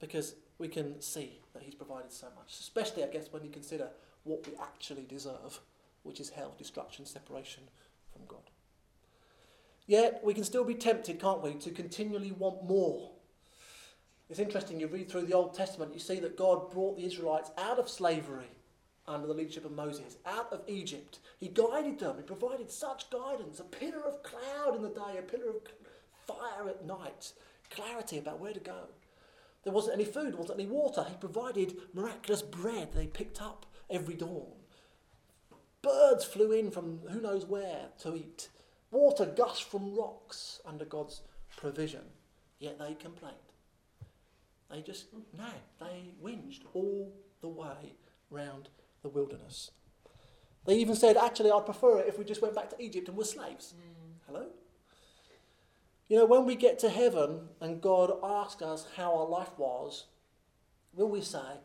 Because 0.00 0.34
we 0.58 0.68
can 0.68 1.00
see 1.00 1.40
that 1.54 1.62
He's 1.62 1.74
provided 1.74 2.12
so 2.12 2.26
much, 2.36 2.58
especially, 2.58 3.04
I 3.04 3.08
guess, 3.08 3.28
when 3.30 3.44
you 3.44 3.50
consider 3.50 3.90
what 4.24 4.46
we 4.46 4.54
actually 4.60 5.06
deserve, 5.08 5.60
which 6.02 6.18
is 6.18 6.30
hell, 6.30 6.54
destruction, 6.58 7.06
separation 7.06 7.62
from 8.12 8.22
God. 8.26 8.50
Yet 9.86 10.20
we 10.24 10.34
can 10.34 10.44
still 10.44 10.64
be 10.64 10.74
tempted, 10.74 11.20
can't 11.20 11.42
we, 11.42 11.54
to 11.54 11.70
continually 11.70 12.32
want 12.32 12.64
more. 12.64 13.12
It's 14.28 14.40
interesting, 14.40 14.80
you 14.80 14.88
read 14.88 15.08
through 15.08 15.26
the 15.26 15.34
Old 15.34 15.54
Testament, 15.54 15.94
you 15.94 16.00
see 16.00 16.18
that 16.18 16.36
God 16.36 16.72
brought 16.72 16.96
the 16.96 17.06
Israelites 17.06 17.52
out 17.56 17.78
of 17.78 17.88
slavery 17.88 18.55
under 19.08 19.26
the 19.26 19.34
leadership 19.34 19.64
of 19.64 19.72
Moses, 19.72 20.16
out 20.26 20.52
of 20.52 20.62
Egypt. 20.66 21.18
He 21.38 21.48
guided 21.48 21.98
them, 21.98 22.16
he 22.16 22.22
provided 22.22 22.70
such 22.70 23.10
guidance 23.10 23.60
a 23.60 23.64
pillar 23.64 24.02
of 24.04 24.22
cloud 24.22 24.76
in 24.76 24.82
the 24.82 24.88
day, 24.88 25.18
a 25.18 25.22
pillar 25.22 25.50
of 25.50 25.62
fire 26.26 26.68
at 26.68 26.84
night, 26.84 27.32
clarity 27.70 28.18
about 28.18 28.40
where 28.40 28.52
to 28.52 28.60
go. 28.60 28.88
There 29.64 29.72
wasn't 29.72 29.94
any 29.94 30.04
food, 30.04 30.32
there 30.32 30.40
wasn't 30.40 30.60
any 30.60 30.68
water. 30.68 31.04
He 31.08 31.16
provided 31.16 31.76
miraculous 31.92 32.42
bread 32.42 32.92
they 32.92 33.06
picked 33.06 33.42
up 33.42 33.66
every 33.90 34.14
dawn. 34.14 34.52
Birds 35.82 36.24
flew 36.24 36.52
in 36.52 36.70
from 36.70 37.00
who 37.10 37.20
knows 37.20 37.46
where 37.46 37.88
to 38.00 38.14
eat. 38.14 38.48
Water 38.90 39.26
gushed 39.26 39.64
from 39.64 39.94
rocks 39.94 40.60
under 40.64 40.84
God's 40.84 41.22
provision. 41.56 42.02
Yet 42.58 42.78
they 42.78 42.94
complained. 42.94 43.34
They 44.70 44.82
just, 44.82 45.06
no, 45.36 45.50
they 45.78 46.12
whinged 46.22 46.60
all 46.72 47.12
the 47.40 47.48
way 47.48 47.94
round 48.30 48.68
the 49.06 49.18
wilderness. 49.18 49.70
They 50.66 50.76
even 50.78 50.96
said, 50.96 51.16
actually, 51.16 51.50
I'd 51.50 51.64
prefer 51.64 52.00
it 52.00 52.08
if 52.08 52.18
we 52.18 52.24
just 52.24 52.42
went 52.42 52.54
back 52.54 52.70
to 52.70 52.82
Egypt 52.82 53.08
and 53.08 53.16
were 53.16 53.24
slaves. 53.24 53.74
Mm. 53.76 54.14
Hello? 54.26 54.46
You 56.08 56.18
know, 56.18 56.26
when 56.26 56.44
we 56.44 56.56
get 56.56 56.78
to 56.80 56.88
heaven 56.88 57.48
and 57.60 57.80
God 57.80 58.12
asks 58.22 58.62
us 58.62 58.86
how 58.96 59.16
our 59.16 59.26
life 59.26 59.50
was, 59.56 60.06
will 60.92 61.08
we 61.08 61.22
say, 61.22 61.60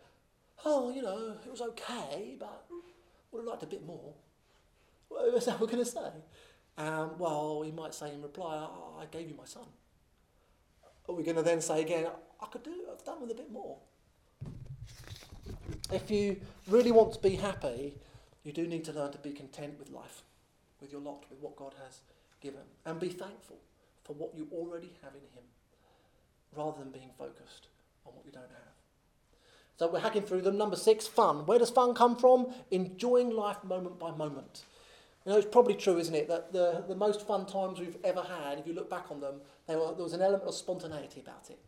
oh, 0.65 0.91
you 0.91 1.01
know, 1.01 1.36
it 1.43 1.49
was 1.49 1.62
okay, 1.62 2.36
but 2.39 2.65
would 3.32 3.39
have 3.39 3.47
liked 3.47 3.63
a 3.63 3.67
bit 3.67 3.86
more? 3.86 4.13
What 5.08 5.34
is 5.34 5.45
that 5.45 5.60
we're 5.60 5.67
going 5.67 5.84
to 5.84 5.86
say? 5.86 6.12
Um, 6.77 7.17
well, 7.17 7.63
he 7.65 7.71
might 7.71 7.93
say 7.93 8.13
in 8.13 8.21
reply, 8.21 8.56
oh, 8.56 8.99
I 8.99 9.06
gave 9.06 9.27
you 9.27 9.36
my 9.36 9.45
son. 9.45 9.65
Are 11.10 11.15
we 11.15 11.23
going 11.23 11.38
to 11.38 11.43
then 11.43 11.62
say 11.62 11.82
again, 11.82 12.08
I 12.39 12.45
could 12.45 12.63
do, 12.63 12.73
I've 12.91 13.04
done 13.04 13.21
with 13.21 13.32
a 13.32 13.36
bit 13.36 13.51
more? 13.51 13.77
If 15.91 16.10
you 16.10 16.39
really 16.69 16.91
want 16.91 17.12
to 17.13 17.19
be 17.19 17.36
happy, 17.36 17.95
you 18.43 18.54
do 18.54 18.65
need 18.65 18.86
to 18.86 18.93
learn 18.93 19.12
to 19.12 19.17
be 19.17 19.32
content 19.32 19.77
with 19.77 19.91
life, 19.91 20.23
with 20.80 20.89
your 20.91 21.01
lot, 21.01 21.25
with 21.30 21.39
what 21.41 21.58
God 21.58 21.75
has 21.84 21.99
given, 22.39 22.62
and 22.86 22.97
be 22.97 23.10
thankful 23.10 23.58
for 24.06 24.13
what 24.13 24.34
you 24.34 24.47
already 24.54 24.93
have 25.04 25.13
in 25.13 25.21
Him 25.21 25.43
rather 26.56 26.80
than 26.80 26.91
being 26.91 27.10
focused 27.17 27.67
on 28.06 28.13
what 28.13 28.25
you 28.25 28.32
don't 28.32 28.43
have. 28.43 28.71
So 29.77 29.91
we're 29.91 29.99
hacking 29.99 30.23
through 30.23 30.43
them. 30.43 30.58
Number 30.58 30.77
six, 30.77 31.08
fun. 31.08 31.45
Where 31.45 31.60
does 31.60 31.69
fun 31.69 31.93
come 31.93 32.15
from? 32.15 32.54
Enjoying 32.71 33.30
life 33.30 33.63
moment 33.63 33.99
by 33.99 34.12
moment. 34.12 34.63
You 35.25 35.34
know, 35.34 35.38
it's 35.38 35.47
probably 35.47 35.75
true, 35.75 35.97
isn't 35.97 36.15
it, 36.15 36.27
that 36.30 36.54
the, 36.54 36.86
the 36.88 36.95
most 36.95 37.27
fun 37.27 37.45
times 37.45 37.80
we've 37.80 37.97
ever 38.04 38.21
had, 38.21 38.60
if 38.60 38.65
you 38.65 38.73
look 38.73 38.89
back 38.89 39.12
on 39.12 39.19
them, 39.19 39.41
were, 39.67 39.93
there 39.93 40.04
was 40.04 40.13
an 40.13 40.21
element 40.21 40.43
of 40.43 40.56
spontaneity 40.56 41.19
about 41.19 41.49
it. 41.49 41.60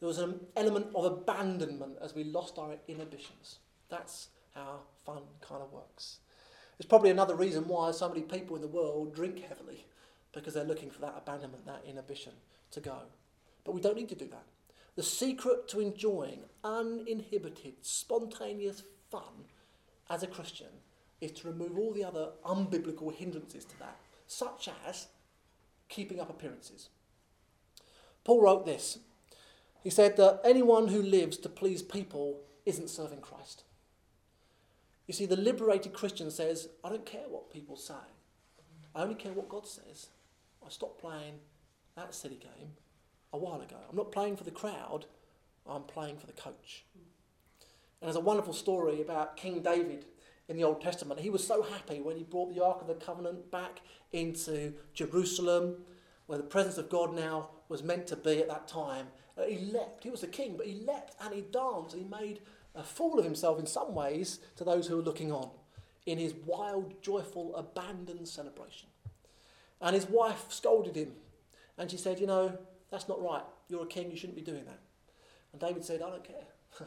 There 0.00 0.06
was 0.06 0.18
an 0.18 0.40
element 0.56 0.88
of 0.94 1.04
abandonment 1.04 1.98
as 2.00 2.14
we 2.14 2.24
lost 2.24 2.58
our 2.58 2.76
inhibitions. 2.88 3.58
That's 3.88 4.28
how 4.54 4.80
fun 5.04 5.22
kind 5.40 5.62
of 5.62 5.72
works. 5.72 6.18
It's 6.78 6.88
probably 6.88 7.10
another 7.10 7.34
reason 7.34 7.68
why 7.68 7.90
so 7.90 8.08
many 8.08 8.22
people 8.22 8.56
in 8.56 8.62
the 8.62 8.68
world 8.68 9.14
drink 9.14 9.42
heavily 9.48 9.86
because 10.32 10.54
they're 10.54 10.64
looking 10.64 10.90
for 10.90 11.00
that 11.00 11.14
abandonment, 11.16 11.64
that 11.66 11.82
inhibition 11.88 12.32
to 12.70 12.80
go. 12.80 12.98
But 13.64 13.72
we 13.72 13.80
don't 13.80 13.96
need 13.96 14.10
to 14.10 14.14
do 14.14 14.28
that. 14.28 14.44
The 14.94 15.02
secret 15.02 15.68
to 15.68 15.80
enjoying 15.80 16.40
uninhibited, 16.62 17.74
spontaneous 17.82 18.82
fun 19.10 19.46
as 20.08 20.22
a 20.22 20.26
Christian 20.26 20.68
is 21.20 21.32
to 21.32 21.48
remove 21.48 21.78
all 21.78 21.92
the 21.92 22.04
other 22.04 22.30
unbiblical 22.44 23.14
hindrances 23.14 23.64
to 23.64 23.78
that, 23.78 23.96
such 24.26 24.68
as 24.86 25.08
keeping 25.88 26.20
up 26.20 26.30
appearances. 26.30 26.88
Paul 28.24 28.42
wrote 28.42 28.66
this. 28.66 28.98
He 29.82 29.90
said 29.90 30.16
that 30.16 30.40
anyone 30.44 30.88
who 30.88 31.00
lives 31.00 31.36
to 31.38 31.48
please 31.48 31.82
people 31.82 32.40
isn't 32.64 32.90
serving 32.90 33.20
Christ. 33.20 33.62
You 35.06 35.14
see, 35.14 35.26
the 35.26 35.36
liberated 35.36 35.92
Christian 35.92 36.30
says, 36.30 36.68
I 36.82 36.88
don't 36.88 37.06
care 37.06 37.28
what 37.28 37.52
people 37.52 37.76
say, 37.76 37.94
I 38.94 39.02
only 39.02 39.14
care 39.14 39.32
what 39.32 39.48
God 39.48 39.66
says. 39.66 40.08
I 40.64 40.68
stopped 40.68 41.00
playing 41.00 41.34
that 41.96 42.14
silly 42.14 42.36
game 42.36 42.70
a 43.32 43.38
while 43.38 43.60
ago. 43.60 43.76
I'm 43.88 43.96
not 43.96 44.10
playing 44.10 44.36
for 44.36 44.44
the 44.44 44.50
crowd, 44.50 45.06
I'm 45.68 45.82
playing 45.82 46.18
for 46.18 46.26
the 46.26 46.32
coach. 46.32 46.84
And 46.94 48.08
there's 48.08 48.16
a 48.16 48.20
wonderful 48.20 48.52
story 48.52 49.00
about 49.00 49.36
King 49.36 49.62
David 49.62 50.06
in 50.48 50.56
the 50.56 50.64
Old 50.64 50.80
Testament. 50.80 51.20
He 51.20 51.30
was 51.30 51.46
so 51.46 51.62
happy 51.62 52.00
when 52.00 52.16
he 52.16 52.22
brought 52.22 52.54
the 52.54 52.62
Ark 52.62 52.80
of 52.80 52.86
the 52.88 52.94
Covenant 52.94 53.50
back 53.50 53.80
into 54.12 54.74
Jerusalem, 54.94 55.76
where 56.26 56.38
the 56.38 56.44
presence 56.44 56.78
of 56.78 56.90
God 56.90 57.14
now 57.14 57.50
was 57.68 57.82
meant 57.82 58.06
to 58.08 58.16
be 58.16 58.40
at 58.40 58.48
that 58.48 58.68
time. 58.68 59.06
Uh, 59.38 59.44
he 59.44 59.58
leapt. 59.58 60.04
He 60.04 60.10
was 60.10 60.20
the 60.20 60.26
king, 60.26 60.56
but 60.56 60.66
he 60.66 60.80
leapt 60.86 61.14
and 61.20 61.34
he 61.34 61.40
danced. 61.40 61.94
And 61.94 62.02
he 62.02 62.08
made 62.08 62.40
a 62.76 62.82
fool 62.82 63.18
of 63.18 63.24
himself 63.24 63.58
in 63.58 63.66
some 63.66 63.94
ways 63.94 64.40
to 64.56 64.64
those 64.64 64.86
who 64.86 64.96
were 64.96 65.02
looking 65.02 65.32
on 65.32 65.50
in 66.04 66.18
his 66.18 66.34
wild, 66.44 67.02
joyful, 67.02 67.56
abandoned 67.56 68.28
celebration. 68.28 68.88
And 69.80 69.94
his 69.94 70.08
wife 70.08 70.46
scolded 70.50 70.96
him. 70.96 71.12
And 71.76 71.90
she 71.90 71.96
said, 71.96 72.20
You 72.20 72.26
know, 72.26 72.56
that's 72.90 73.08
not 73.08 73.22
right. 73.22 73.42
You're 73.68 73.82
a 73.82 73.86
king, 73.86 74.10
you 74.10 74.16
shouldn't 74.16 74.36
be 74.36 74.42
doing 74.42 74.64
that. 74.64 74.78
And 75.52 75.60
David 75.60 75.84
said, 75.84 76.02
I 76.02 76.10
don't 76.10 76.24
care. 76.24 76.46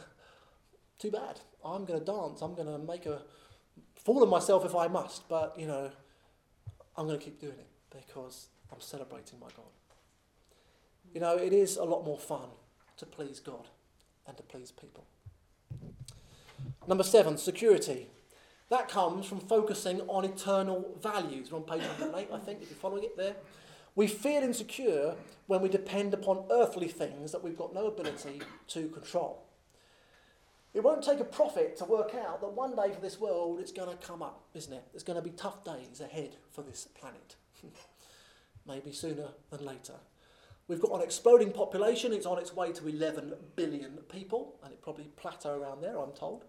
Too 1.00 1.12
bad. 1.12 1.40
I'm 1.64 1.86
going 1.86 2.00
to 2.00 2.06
dance. 2.06 2.42
I'm 2.42 2.56
going 2.56 2.68
to 2.68 2.78
make 2.78 3.06
a 3.06 3.22
fool 3.96 4.24
of 4.24 4.30
myself 4.30 4.66
if 4.66 4.76
I 4.76 4.88
must. 4.88 5.28
But, 5.28 5.56
you 5.58 5.68
know, 5.68 5.92
I'm 6.98 7.08
going 7.08 7.20
to 7.20 7.24
keep 7.24 7.40
doing 7.40 7.54
it 7.54 7.68
because 7.90 8.48
I'm 8.72 8.82
celebrating 8.82 9.40
my 9.40 9.48
God. 9.56 9.66
You 11.14 11.20
know, 11.20 11.36
it 11.38 11.54
is 11.54 11.78
a 11.78 11.84
lot 11.84 12.06
more 12.06 12.20
fun 12.20 12.50
to 12.98 13.06
please 13.06 13.40
God 13.40 13.68
than 14.26 14.36
to 14.36 14.44
please 14.44 14.72
people. 14.72 15.06
Number 16.90 17.04
seven, 17.04 17.38
security. 17.38 18.08
That 18.70 18.90
comes 18.90 19.28
from 19.28 19.42
focusing 19.42 20.02
on 20.08 20.26
eternal 20.26 20.98
values. 21.00 21.52
We're 21.52 21.60
on 21.60 21.64
page 21.64 21.84
108, 21.84 22.30
I 22.34 22.40
think, 22.40 22.64
if 22.64 22.72
you're 22.72 22.80
following 22.80 23.04
it 23.04 23.16
there. 23.16 23.36
We 23.96 24.08
feel 24.08 24.42
insecure 24.42 25.14
when 25.46 25.62
we 25.62 25.70
depend 25.70 26.16
upon 26.16 26.46
earthly 26.50 26.88
things 26.88 27.32
that 27.32 27.44
we've 27.44 27.56
got 27.56 27.76
no 27.76 27.86
ability 27.86 28.42
to 28.70 28.88
control. 28.88 29.44
It 30.74 30.84
won't 30.84 31.04
take 31.04 31.20
a 31.20 31.26
prophet 31.26 31.78
to 31.78 31.86
work 31.86 32.16
out 32.16 32.42
that 32.42 32.54
one 32.54 32.76
day 32.76 32.92
for 32.92 33.02
this 33.02 33.20
world 33.20 33.60
it's 33.60 33.72
going 33.72 33.96
to 33.96 34.08
come 34.08 34.24
up, 34.24 34.46
isn't 34.56 34.74
it? 34.74 34.84
There's 34.92 35.04
going 35.04 35.22
to 35.22 35.24
be 35.24 35.36
tough 35.36 35.64
days 35.64 36.02
ahead 36.02 36.38
for 36.50 36.64
this 36.64 36.88
planet. 37.00 37.36
Maybe 38.68 38.94
sooner 38.94 39.28
than 39.52 39.64
later. 39.64 39.94
We've 40.68 40.82
got 40.82 40.96
an 40.96 41.02
exploding 41.02 41.52
population. 41.52 42.14
It's 42.14 42.26
on 42.26 42.40
its 42.40 42.56
way 42.56 42.72
to 42.72 42.88
11 42.88 43.34
billion 43.56 43.98
people, 44.12 44.56
and 44.64 44.74
it 44.74 44.82
probably 44.82 45.06
plateau 45.18 45.60
around 45.60 45.82
there, 45.82 46.00
I'm 46.00 46.14
told. 46.14 46.46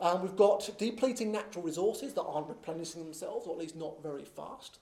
Um, 0.00 0.22
we've 0.22 0.36
got 0.36 0.68
depleting 0.78 1.30
natural 1.30 1.62
resources 1.62 2.14
that 2.14 2.22
aren't 2.22 2.48
replenishing 2.48 3.04
themselves, 3.04 3.46
or 3.46 3.52
at 3.52 3.58
least 3.58 3.76
not 3.76 4.02
very 4.02 4.24
fast. 4.24 4.78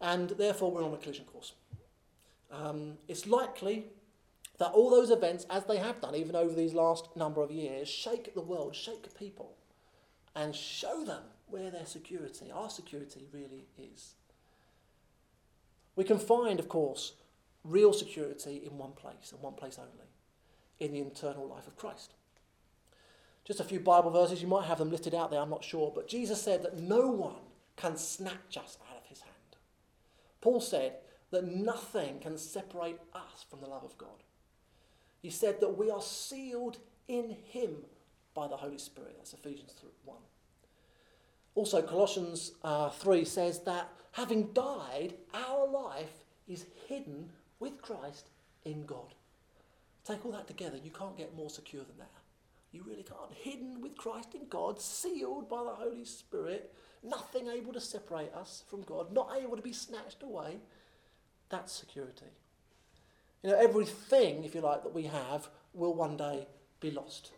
And 0.00 0.30
therefore, 0.30 0.70
we're 0.70 0.84
on 0.84 0.92
a 0.92 0.98
collision 0.98 1.24
course. 1.24 1.54
Um, 2.50 2.98
it's 3.08 3.26
likely 3.26 3.86
that 4.58 4.72
all 4.72 4.90
those 4.90 5.10
events, 5.10 5.46
as 5.48 5.64
they 5.64 5.78
have 5.78 6.00
done 6.02 6.14
even 6.14 6.36
over 6.36 6.54
these 6.54 6.74
last 6.74 7.08
number 7.16 7.40
of 7.40 7.50
years, 7.50 7.88
shake 7.88 8.34
the 8.34 8.42
world, 8.42 8.74
shake 8.74 9.18
people, 9.18 9.56
and 10.36 10.54
show 10.54 11.02
them 11.02 11.22
where 11.46 11.70
their 11.70 11.86
security, 11.86 12.50
our 12.52 12.68
security, 12.68 13.26
really 13.32 13.64
is. 13.78 14.14
We 15.96 16.04
can 16.04 16.18
find, 16.18 16.60
of 16.60 16.68
course, 16.68 17.14
real 17.64 17.92
security 17.92 18.62
in 18.64 18.76
one 18.76 18.92
place, 18.92 19.32
and 19.32 19.40
one 19.40 19.54
place 19.54 19.78
only, 19.78 20.08
in 20.78 20.92
the 20.92 21.00
internal 21.00 21.48
life 21.48 21.66
of 21.66 21.76
Christ. 21.76 22.12
Just 23.44 23.60
a 23.60 23.64
few 23.64 23.80
Bible 23.80 24.10
verses, 24.10 24.42
you 24.42 24.48
might 24.48 24.66
have 24.66 24.78
them 24.78 24.90
listed 24.90 25.14
out 25.14 25.30
there, 25.30 25.40
I'm 25.40 25.50
not 25.50 25.64
sure, 25.64 25.92
but 25.94 26.08
Jesus 26.08 26.40
said 26.42 26.62
that 26.62 26.78
no 26.78 27.08
one 27.08 27.34
can 27.76 27.96
snatch 27.96 28.56
us 28.56 28.78
out 28.90 28.98
of 28.98 29.06
his 29.06 29.20
hand. 29.22 29.34
Paul 30.40 30.60
said 30.60 30.96
that 31.30 31.44
nothing 31.44 32.18
can 32.20 32.36
separate 32.36 32.98
us 33.14 33.44
from 33.48 33.60
the 33.60 33.68
love 33.68 33.84
of 33.84 33.96
God. 33.96 34.22
He 35.22 35.30
said 35.30 35.60
that 35.60 35.76
we 35.76 35.90
are 35.90 36.02
sealed 36.02 36.78
in 37.08 37.36
him 37.44 37.76
by 38.34 38.48
the 38.48 38.56
Holy 38.56 38.78
Spirit. 38.78 39.14
That's 39.16 39.32
Ephesians 39.32 39.74
1. 40.04 40.16
Also, 41.54 41.82
Colossians 41.82 42.52
uh, 42.62 42.90
3 42.90 43.24
says 43.24 43.60
that 43.60 43.88
having 44.12 44.52
died, 44.52 45.14
our 45.34 45.68
life 45.68 46.24
is 46.48 46.66
hidden 46.86 47.30
with 47.58 47.82
Christ 47.82 48.30
in 48.64 48.86
God. 48.86 49.14
Take 50.04 50.24
all 50.24 50.32
that 50.32 50.46
together, 50.46 50.78
you 50.82 50.90
can't 50.90 51.16
get 51.16 51.36
more 51.36 51.50
secure 51.50 51.82
than 51.84 51.98
that. 51.98 52.19
You 52.72 52.84
really 52.86 53.02
can't. 53.02 53.32
Hidden 53.34 53.80
with 53.80 53.96
Christ 53.96 54.34
in 54.34 54.46
God, 54.48 54.80
sealed 54.80 55.48
by 55.48 55.62
the 55.64 55.70
Holy 55.70 56.04
Spirit, 56.04 56.72
nothing 57.02 57.48
able 57.48 57.72
to 57.72 57.80
separate 57.80 58.32
us 58.34 58.62
from 58.68 58.82
God, 58.82 59.12
not 59.12 59.32
able 59.40 59.56
to 59.56 59.62
be 59.62 59.72
snatched 59.72 60.22
away. 60.22 60.58
That's 61.48 61.72
security. 61.72 62.26
You 63.42 63.50
know, 63.50 63.58
everything, 63.58 64.44
if 64.44 64.54
you 64.54 64.60
like, 64.60 64.84
that 64.84 64.94
we 64.94 65.04
have 65.04 65.48
will 65.74 65.94
one 65.94 66.16
day 66.16 66.46
be 66.80 66.90
lost. 66.90 67.32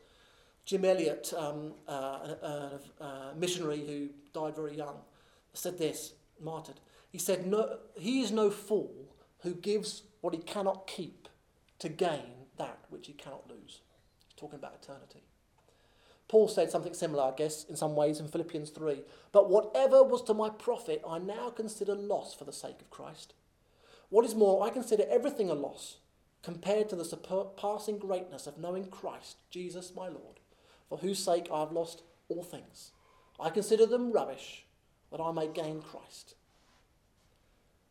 Jim 0.64 0.84
Elliot, 0.84 1.32
um, 1.36 1.72
uh, 1.88 1.92
a, 1.92 2.80
a, 3.00 3.04
a, 3.04 3.34
missionary 3.36 3.84
who 3.86 4.08
died 4.32 4.54
very 4.54 4.76
young, 4.76 4.96
said 5.54 5.78
this, 5.78 6.12
martyred. 6.40 6.80
He 7.10 7.18
said, 7.18 7.46
no, 7.46 7.78
He 7.98 8.22
is 8.22 8.30
no 8.30 8.50
fool 8.50 8.92
who 9.40 9.54
gives 9.54 10.02
what 10.20 10.34
he 10.34 10.40
cannot 10.40 10.86
keep 10.86 11.28
to 11.80 11.88
gain 11.88 12.46
that 12.58 12.78
which 12.90 13.08
he 13.08 13.12
cannot 13.12 13.50
lose. 13.50 13.80
Talking 14.36 14.58
about 14.58 14.78
eternity. 14.82 15.22
Paul 16.28 16.48
said 16.48 16.70
something 16.70 16.94
similar, 16.94 17.24
I 17.24 17.36
guess, 17.36 17.64
in 17.64 17.76
some 17.76 17.94
ways 17.94 18.18
in 18.18 18.26
Philippians 18.26 18.70
3. 18.70 19.02
But 19.32 19.50
whatever 19.50 20.02
was 20.02 20.22
to 20.22 20.34
my 20.34 20.48
profit, 20.48 21.02
I 21.06 21.18
now 21.18 21.50
consider 21.50 21.94
loss 21.94 22.34
for 22.34 22.44
the 22.44 22.52
sake 22.52 22.80
of 22.80 22.90
Christ. 22.90 23.34
What 24.08 24.24
is 24.24 24.34
more, 24.34 24.64
I 24.64 24.70
consider 24.70 25.04
everything 25.10 25.50
a 25.50 25.54
loss 25.54 25.98
compared 26.42 26.88
to 26.88 26.96
the 26.96 27.04
surpassing 27.04 27.98
greatness 27.98 28.46
of 28.46 28.58
knowing 28.58 28.86
Christ, 28.86 29.36
Jesus 29.50 29.92
my 29.94 30.08
Lord, 30.08 30.40
for 30.88 30.98
whose 30.98 31.18
sake 31.18 31.48
I 31.52 31.60
have 31.60 31.72
lost 31.72 32.02
all 32.28 32.42
things. 32.42 32.92
I 33.38 33.50
consider 33.50 33.86
them 33.86 34.12
rubbish, 34.12 34.64
that 35.10 35.20
I 35.20 35.32
may 35.32 35.48
gain 35.48 35.82
Christ. 35.82 36.34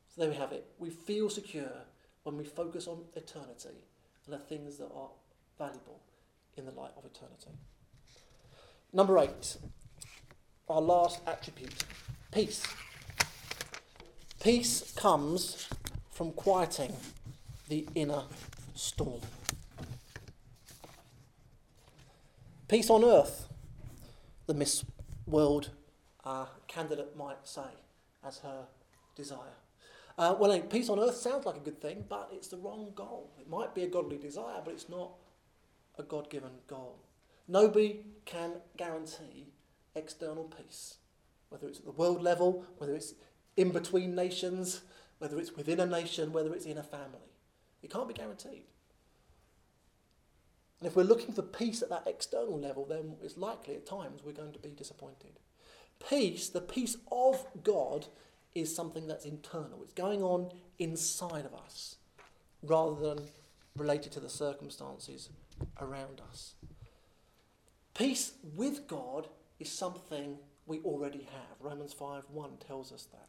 So 0.10 0.21
there 0.21 0.30
we 0.30 0.36
have 0.38 0.51
it. 0.51 0.65
We 0.80 0.89
feel 0.89 1.30
secure 1.30 1.86
when 2.23 2.38
we 2.38 2.43
focus 2.43 2.88
on 2.88 3.04
eternity 3.15 3.86
and 4.25 4.34
the 4.34 4.39
things 4.39 4.77
that 4.77 4.89
are 4.95 5.10
valuable 5.58 6.01
in 6.58 6.66
the 6.66 6.72
light 6.72 6.92
of 6.98 7.06
eternity. 7.06 7.52
Number 8.94 9.18
eight, 9.20 9.58
our 10.70 10.82
last 10.82 11.22
attribute 11.28 11.84
peace. 12.32 12.64
Peace 14.44 14.92
comes 14.96 15.68
from 16.12 16.32
quieting 16.32 16.96
the 17.70 17.88
inner 17.96 18.24
storm. 18.76 19.22
Peace 22.68 22.90
on 22.90 23.04
earth, 23.04 23.48
the 24.48 24.54
Miss 24.54 24.84
World 25.28 25.72
uh, 26.24 26.46
candidate 26.68 27.16
might 27.18 27.46
say, 27.48 27.62
as 28.26 28.40
her 28.40 28.66
desire. 29.16 29.58
Uh, 30.18 30.36
well, 30.40 30.60
peace 30.62 30.90
on 30.90 31.00
earth 31.00 31.16
sounds 31.16 31.46
like 31.46 31.56
a 31.56 31.60
good 31.60 31.82
thing, 31.82 32.06
but 32.08 32.30
it's 32.34 32.48
the 32.48 32.58
wrong 32.58 32.92
goal. 32.96 33.32
It 33.40 33.50
might 33.50 33.74
be 33.74 33.84
a 33.84 33.88
godly 33.88 34.18
desire, 34.18 34.62
but 34.64 34.74
it's 34.74 34.90
not 34.90 35.12
a 35.97 36.04
God 36.04 36.30
given 36.30 36.51
goal. 36.67 36.99
Nobody 37.47 38.01
can 38.25 38.54
guarantee 38.77 39.47
external 39.95 40.45
peace, 40.45 40.97
whether 41.49 41.67
it's 41.67 41.80
at 41.80 41.86
the 41.86 41.91
world 41.91 42.21
level, 42.21 42.65
whether 42.77 42.95
it's 42.95 43.13
in 43.58 43.71
between 43.71 44.15
nations, 44.15 44.82
whether 45.19 45.39
it's 45.39 45.56
within 45.56 45.80
a 45.80 45.86
nation, 45.86 46.32
whether 46.32 46.54
it's 46.54 46.65
in 46.65 46.77
a 46.77 46.84
family. 46.84 47.36
It 47.84 47.91
can't 47.91 48.08
be 48.08 48.13
guaranteed. 48.13 48.63
And 50.80 50.88
if 50.88 50.95
we're 50.95 51.04
looking 51.04 51.34
for 51.34 51.43
peace 51.43 51.84
at 51.84 51.89
that 51.89 52.08
external 52.08 52.60
level, 52.60 52.86
then 52.86 53.15
it's 53.21 53.38
likely 53.38 53.75
at 53.75 53.86
times 53.86 54.21
we're 54.23 54.32
going 54.32 54.54
to 54.54 54.60
be 54.60 54.69
disappointed. 54.69 55.39
Peace, 56.10 56.49
the 56.49 56.62
peace 56.62 56.97
of 57.12 57.45
God, 57.63 58.08
is 58.56 58.75
something 58.75 59.08
that's 59.08 59.25
internal. 59.25 59.84
It's 59.84 59.93
going 59.93 60.23
on 60.23 60.51
inside 60.80 61.45
of 61.45 61.54
us 61.54 61.97
rather 62.63 62.99
than 62.99 63.27
related 63.75 64.12
to 64.13 64.19
the 64.19 64.30
circumstances 64.30 65.30
around 65.80 66.21
us. 66.30 66.56
Peace 67.93 68.34
with 68.56 68.88
God 68.88 69.28
is 69.60 69.71
something 69.71 70.38
we 70.65 70.80
already 70.80 71.28
have. 71.32 71.58
Romans 71.60 71.93
5 71.93 72.24
1 72.30 72.50
tells 72.65 72.91
us 72.91 73.08
that. 73.12 73.28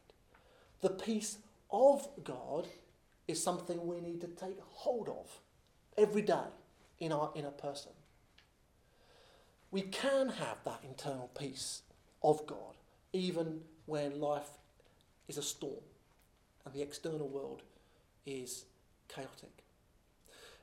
The 0.81 0.90
peace 0.90 1.38
of 1.71 2.09
God 2.25 2.68
is 3.29 3.42
something 3.42 3.87
we 3.87 4.01
need 4.01 4.21
to 4.21 4.27
take 4.29 4.59
hold 4.61 5.09
of 5.09 5.40
every 5.97 6.23
day 6.23 6.51
in 7.01 7.12
our 7.12 7.31
inner 7.35 7.51
person. 7.51 7.92
We 9.71 9.83
can 9.83 10.29
have 10.29 10.59
that 10.64 10.81
internal 10.85 11.31
peace 11.38 11.83
of 12.23 12.47
God 12.47 12.77
even 13.12 13.62
when 13.87 14.21
life 14.21 14.51
is 15.29 15.38
a 15.38 15.42
storm 15.42 15.83
and 16.64 16.75
the 16.75 16.83
external 16.83 17.29
world 17.29 17.62
is 18.27 18.64
chaotic. 19.09 19.62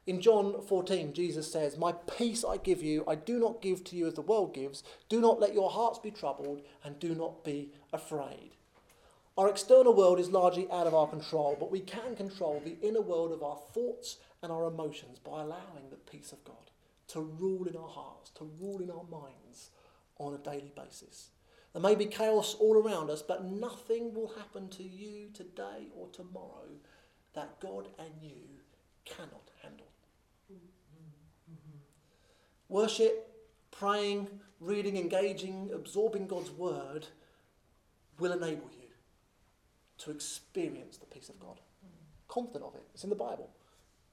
In 0.10 0.22
John 0.22 0.64
14, 0.64 1.14
Jesus 1.14 1.52
says, 1.52 1.78
My 1.78 1.92
peace 1.92 2.44
I 2.44 2.58
give 2.58 2.82
you, 2.82 3.04
I 3.08 3.14
do 3.14 3.38
not 3.38 3.62
give 3.62 3.84
to 3.84 3.96
you 3.96 4.08
as 4.08 4.16
the 4.16 4.24
world 4.24 4.56
gives. 4.56 4.84
Do 5.08 5.22
not 5.22 5.40
let 5.40 5.54
your 5.54 5.70
hearts 5.70 6.00
be 6.00 6.10
troubled, 6.10 6.64
and 6.84 6.98
do 6.98 7.14
not 7.14 7.44
be 7.44 7.74
afraid. 7.94 8.56
Our 9.38 9.48
external 9.48 9.94
world 9.94 10.20
is 10.20 10.32
largely 10.32 10.68
out 10.72 10.88
of 10.88 10.96
our 10.96 11.06
control, 11.06 11.56
but 11.60 11.70
we 11.70 11.82
can 11.82 12.16
control 12.16 12.60
the 12.60 12.76
inner 12.82 13.02
world 13.02 13.32
of 13.32 13.44
our 13.44 13.60
thoughts 13.72 14.18
and 14.42 14.52
our 14.52 14.66
emotions 14.66 15.20
by 15.20 15.44
allowing 15.44 15.92
the 15.92 16.12
peace 16.12 16.32
of 16.32 16.44
God 16.44 16.72
to 17.10 17.22
rule 17.22 17.68
in 17.68 17.76
our 17.76 17.88
hearts, 17.88 18.32
to 18.32 18.50
rule 18.60 18.82
in 18.82 18.90
our 18.90 19.06
minds 19.12 19.70
on 20.18 20.34
a 20.34 20.40
daily 20.40 20.72
basis. 20.76 21.30
There 21.74 21.84
may 21.84 21.94
be 21.94 22.08
chaos 22.08 22.56
all 22.56 22.78
around 22.78 23.12
us, 23.12 23.22
but 23.22 23.46
nothing 23.46 24.16
will 24.16 24.34
happen 24.40 24.70
to 24.70 24.82
you 24.82 25.30
today 25.36 25.92
or 25.96 26.08
tomorrow 26.08 26.80
that 27.36 27.60
God 27.60 27.90
and 28.00 28.10
you 28.24 28.64
cannot 29.06 29.52
handle. 29.62 29.89
Worship, 32.70 33.28
praying, 33.72 34.28
reading, 34.60 34.98
engaging, 34.98 35.72
absorbing 35.74 36.28
God's 36.28 36.52
word 36.52 37.08
will 38.20 38.32
enable 38.32 38.70
you 38.72 38.88
to 40.00 40.12
experience 40.12 40.98
the 40.98 41.06
peace 41.06 41.30
of 41.30 41.40
God. 41.40 41.60
Confident 42.28 42.64
of 42.64 42.76
it. 42.76 42.84
It's 42.94 43.04
in 43.04 43.10
the 43.10 43.16
Bible. 43.16 43.50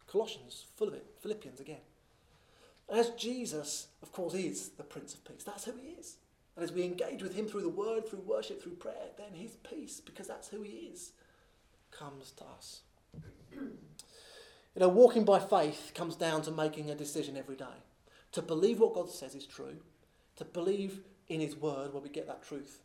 Colossians, 0.06 0.66
full 0.76 0.88
of 0.88 0.94
it. 0.94 1.04
Philippians 1.20 1.60
again. 1.60 1.80
As 2.88 3.10
Jesus, 3.10 3.88
of 4.02 4.12
course, 4.12 4.34
is 4.34 4.70
the 4.70 4.84
Prince 4.84 5.14
of 5.14 5.24
Peace, 5.24 5.44
that's 5.44 5.64
who 5.64 5.72
he 5.72 5.88
is. 5.98 6.16
And 6.56 6.64
as 6.64 6.72
we 6.72 6.84
engage 6.84 7.22
with 7.22 7.34
Him 7.34 7.46
through 7.46 7.62
the 7.62 7.68
Word, 7.68 8.08
through 8.08 8.20
worship, 8.20 8.62
through 8.62 8.76
prayer, 8.76 9.10
then 9.18 9.34
His 9.34 9.56
peace, 9.56 10.00
because 10.00 10.26
that's 10.26 10.48
who 10.48 10.62
He 10.62 10.90
is, 10.92 11.12
comes 11.90 12.32
to 12.32 12.44
us. 12.44 12.80
You 14.74 14.80
know, 14.80 14.88
walking 14.90 15.24
by 15.24 15.38
faith 15.38 15.92
comes 15.94 16.16
down 16.16 16.42
to 16.42 16.50
making 16.50 16.90
a 16.90 16.94
decision 16.94 17.34
every 17.38 17.56
day. 17.56 17.64
To 18.36 18.42
believe 18.42 18.80
what 18.80 18.92
God 18.92 19.08
says 19.08 19.34
is 19.34 19.46
true, 19.46 19.78
to 20.36 20.44
believe 20.44 21.00
in 21.26 21.40
His 21.40 21.56
Word 21.56 21.94
where 21.94 22.02
we 22.02 22.10
get 22.10 22.26
that 22.26 22.42
truth, 22.42 22.82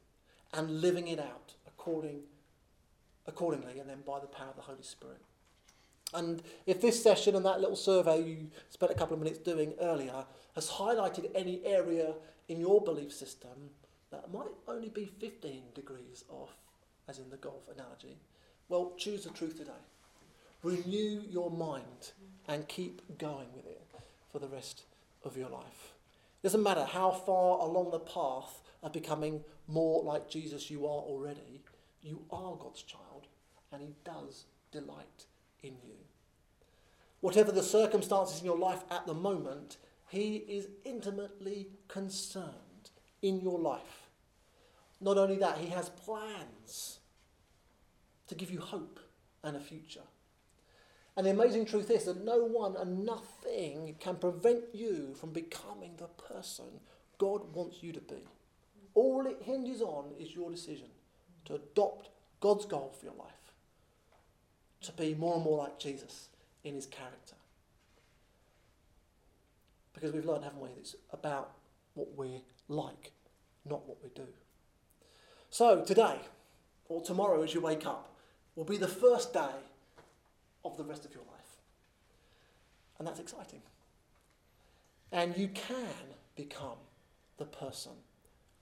and 0.53 0.79
living 0.79 1.09
it 1.09 1.19
out 1.19 1.55
according, 1.67 2.21
accordingly, 3.27 3.77
and 3.77 3.89
then 3.89 3.99
by 4.07 4.21
the 4.21 4.27
power 4.27 4.51
of 4.51 4.55
the 4.55 4.61
Holy 4.61 4.81
Spirit. 4.81 5.19
And 6.13 6.41
if 6.65 6.79
this 6.79 7.03
session 7.03 7.35
and 7.35 7.45
that 7.45 7.59
little 7.59 7.75
survey 7.75 8.23
you 8.23 8.47
spent 8.69 8.93
a 8.93 8.95
couple 8.95 9.13
of 9.13 9.21
minutes 9.21 9.39
doing 9.39 9.73
earlier 9.81 10.23
has 10.55 10.69
highlighted 10.69 11.29
any 11.35 11.59
area 11.65 12.13
in 12.47 12.61
your 12.61 12.81
belief 12.81 13.11
system 13.11 13.71
that 14.09 14.31
might 14.31 14.51
only 14.69 14.87
be 14.87 15.03
15 15.03 15.63
degrees 15.75 16.23
off, 16.29 16.55
as 17.09 17.19
in 17.19 17.29
the 17.29 17.35
golf 17.35 17.67
analogy, 17.75 18.15
well, 18.69 18.93
choose 18.97 19.25
the 19.25 19.31
truth 19.31 19.57
today. 19.57 19.83
Renew 20.63 21.23
your 21.29 21.51
mind 21.51 22.11
and 22.47 22.69
keep 22.69 23.01
going 23.17 23.47
with 23.53 23.65
it 23.65 23.85
for 24.31 24.39
the 24.39 24.47
rest 24.47 24.85
of 25.23 25.37
your 25.37 25.49
life. 25.49 25.93
It 26.41 26.47
doesn't 26.47 26.63
matter 26.63 26.85
how 26.85 27.11
far 27.11 27.59
along 27.59 27.91
the 27.91 27.99
path 27.99 28.61
of 28.81 28.93
becoming 28.93 29.43
more 29.67 30.03
like 30.03 30.29
Jesus 30.29 30.69
you 30.71 30.85
are 30.85 31.01
already, 31.01 31.61
you 32.01 32.23
are 32.31 32.55
God's 32.55 32.83
child 32.83 33.27
and 33.71 33.81
He 33.81 33.95
does 34.03 34.45
delight 34.71 35.25
in 35.61 35.75
you. 35.85 35.95
Whatever 37.21 37.51
the 37.51 37.63
circumstances 37.63 38.39
in 38.39 38.45
your 38.45 38.57
life 38.57 38.83
at 38.89 39.05
the 39.05 39.13
moment, 39.13 39.77
He 40.09 40.37
is 40.37 40.67
intimately 40.83 41.69
concerned 41.87 42.89
in 43.21 43.39
your 43.39 43.59
life. 43.59 44.09
Not 44.99 45.17
only 45.17 45.37
that, 45.37 45.59
He 45.59 45.69
has 45.69 45.89
plans 45.89 46.99
to 48.27 48.35
give 48.35 48.51
you 48.51 48.59
hope 48.59 48.99
and 49.43 49.55
a 49.55 49.59
future. 49.59 50.01
And 51.17 51.25
the 51.25 51.31
amazing 51.31 51.65
truth 51.65 51.91
is 51.91 52.05
that 52.05 52.23
no 52.23 52.43
one 52.43 52.75
and 52.77 53.05
nothing 53.05 53.95
can 53.99 54.15
prevent 54.15 54.63
you 54.73 55.13
from 55.19 55.31
becoming 55.31 55.95
the 55.97 56.07
person 56.07 56.65
God 57.17 57.53
wants 57.53 57.83
you 57.83 57.91
to 57.91 57.99
be. 57.99 58.23
All 58.93 59.27
it 59.27 59.41
hinges 59.41 59.81
on 59.81 60.11
is 60.19 60.33
your 60.33 60.49
decision 60.49 60.87
to 61.45 61.55
adopt 61.55 62.09
God's 62.39 62.65
goal 62.65 62.93
for 62.97 63.05
your 63.05 63.15
life 63.15 63.31
to 64.81 64.91
be 64.93 65.13
more 65.13 65.35
and 65.35 65.43
more 65.43 65.57
like 65.57 65.79
Jesus 65.79 66.29
in 66.63 66.75
his 66.75 66.85
character. 66.85 67.35
Because 69.93 70.13
we've 70.13 70.25
learned, 70.25 70.43
haven't 70.43 70.59
we, 70.59 70.69
that 70.69 70.79
it's 70.79 70.95
about 71.11 71.51
what 71.93 72.07
we're 72.15 72.41
like, 72.67 73.11
not 73.65 73.87
what 73.87 73.97
we 74.03 74.09
do. 74.09 74.27
So 75.49 75.83
today, 75.83 76.17
or 76.87 77.01
tomorrow 77.01 77.43
as 77.43 77.53
you 77.53 77.61
wake 77.61 77.85
up, 77.85 78.15
will 78.55 78.63
be 78.63 78.77
the 78.77 78.87
first 78.87 79.33
day 79.33 79.51
of 80.63 80.77
the 80.77 80.83
rest 80.83 81.05
of 81.05 81.13
your 81.13 81.23
life. 81.23 81.57
And 82.99 83.07
that's 83.07 83.19
exciting. 83.19 83.61
And 85.11 85.35
you 85.35 85.47
can 85.49 86.15
become 86.35 86.77
the 87.37 87.45
person 87.45 87.93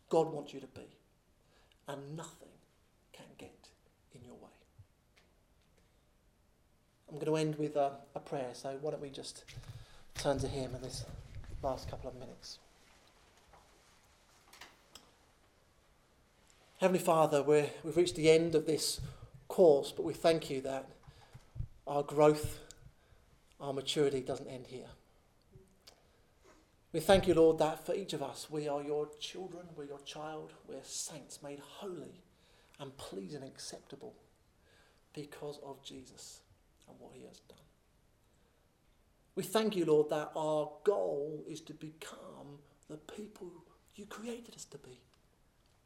God 0.09 0.31
wants 0.33 0.53
you 0.53 0.59
to 0.59 0.67
be. 0.67 0.87
And 1.87 2.15
nothing 2.15 2.49
can 3.13 3.25
get 3.37 3.69
in 4.13 4.21
your 4.23 4.35
way. 4.35 4.49
I'm 7.09 7.15
going 7.15 7.25
to 7.25 7.35
end 7.35 7.55
with 7.57 7.75
a, 7.75 7.93
a 8.15 8.19
prayer, 8.19 8.49
so 8.53 8.77
why 8.81 8.91
don't 8.91 9.01
we 9.01 9.09
just 9.09 9.43
turn 10.15 10.39
to 10.39 10.47
Him 10.47 10.75
in 10.75 10.81
this 10.81 11.05
last 11.63 11.89
couple 11.89 12.09
of 12.09 12.15
minutes. 12.15 12.59
Heavenly 16.79 16.99
Father, 16.99 17.43
we 17.43 17.65
we've 17.83 17.97
reached 17.97 18.15
the 18.15 18.29
end 18.29 18.55
of 18.55 18.65
this 18.65 19.01
course, 19.47 19.91
but 19.91 20.05
we 20.05 20.13
thank 20.13 20.49
you 20.49 20.61
that 20.61 20.87
our 21.89 22.03
growth, 22.03 22.59
our 23.59 23.73
maturity 23.73 24.21
doesn't 24.21 24.47
end 24.47 24.67
here. 24.67 24.87
We 26.93 26.99
thank 26.99 27.27
you, 27.27 27.33
Lord, 27.33 27.57
that 27.57 27.85
for 27.85 27.95
each 27.95 28.13
of 28.13 28.21
us, 28.21 28.47
we 28.49 28.67
are 28.67 28.81
your 28.81 29.09
children, 29.19 29.65
we're 29.75 29.85
your 29.85 29.99
child, 30.01 30.53
we're 30.67 30.83
saints 30.83 31.41
made 31.43 31.59
holy 31.59 32.21
and 32.79 32.95
pleasing 32.97 33.41
and 33.41 33.51
acceptable 33.51 34.13
because 35.13 35.59
of 35.65 35.83
Jesus 35.83 36.41
and 36.87 36.95
what 36.99 37.11
he 37.13 37.25
has 37.25 37.39
done. 37.39 37.57
We 39.35 39.43
thank 39.43 39.75
you, 39.75 39.85
Lord, 39.85 40.09
that 40.09 40.31
our 40.35 40.69
goal 40.83 41.43
is 41.47 41.61
to 41.61 41.73
become 41.73 42.59
the 42.87 42.97
people 42.97 43.51
you 43.95 44.05
created 44.05 44.55
us 44.55 44.65
to 44.65 44.77
be. 44.77 44.99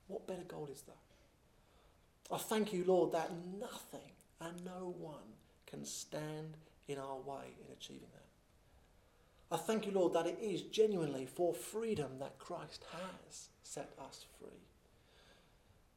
What 0.08 0.28
better 0.28 0.44
goal 0.44 0.68
is 0.72 0.82
that? 0.82 2.34
I 2.34 2.38
thank 2.38 2.74
you, 2.74 2.84
Lord, 2.86 3.14
that 3.14 3.32
nothing 3.60 4.12
and 4.42 4.64
no 4.66 4.96
one 4.98 5.34
can 5.74 5.86
stand 5.86 6.58
in 6.88 6.98
our 6.98 7.18
way 7.18 7.56
in 7.66 7.74
achieving 7.74 8.10
that. 8.14 9.56
I 9.56 9.58
thank 9.58 9.86
you, 9.86 9.92
Lord, 9.92 10.14
that 10.14 10.28
it 10.28 10.38
is 10.42 10.62
genuinely 10.62 11.26
for 11.26 11.54
freedom 11.54 12.20
that 12.20 12.40
Christ 12.40 12.86
has 12.92 13.50
set 13.64 13.92
us 14.00 14.26
free. 14.40 14.50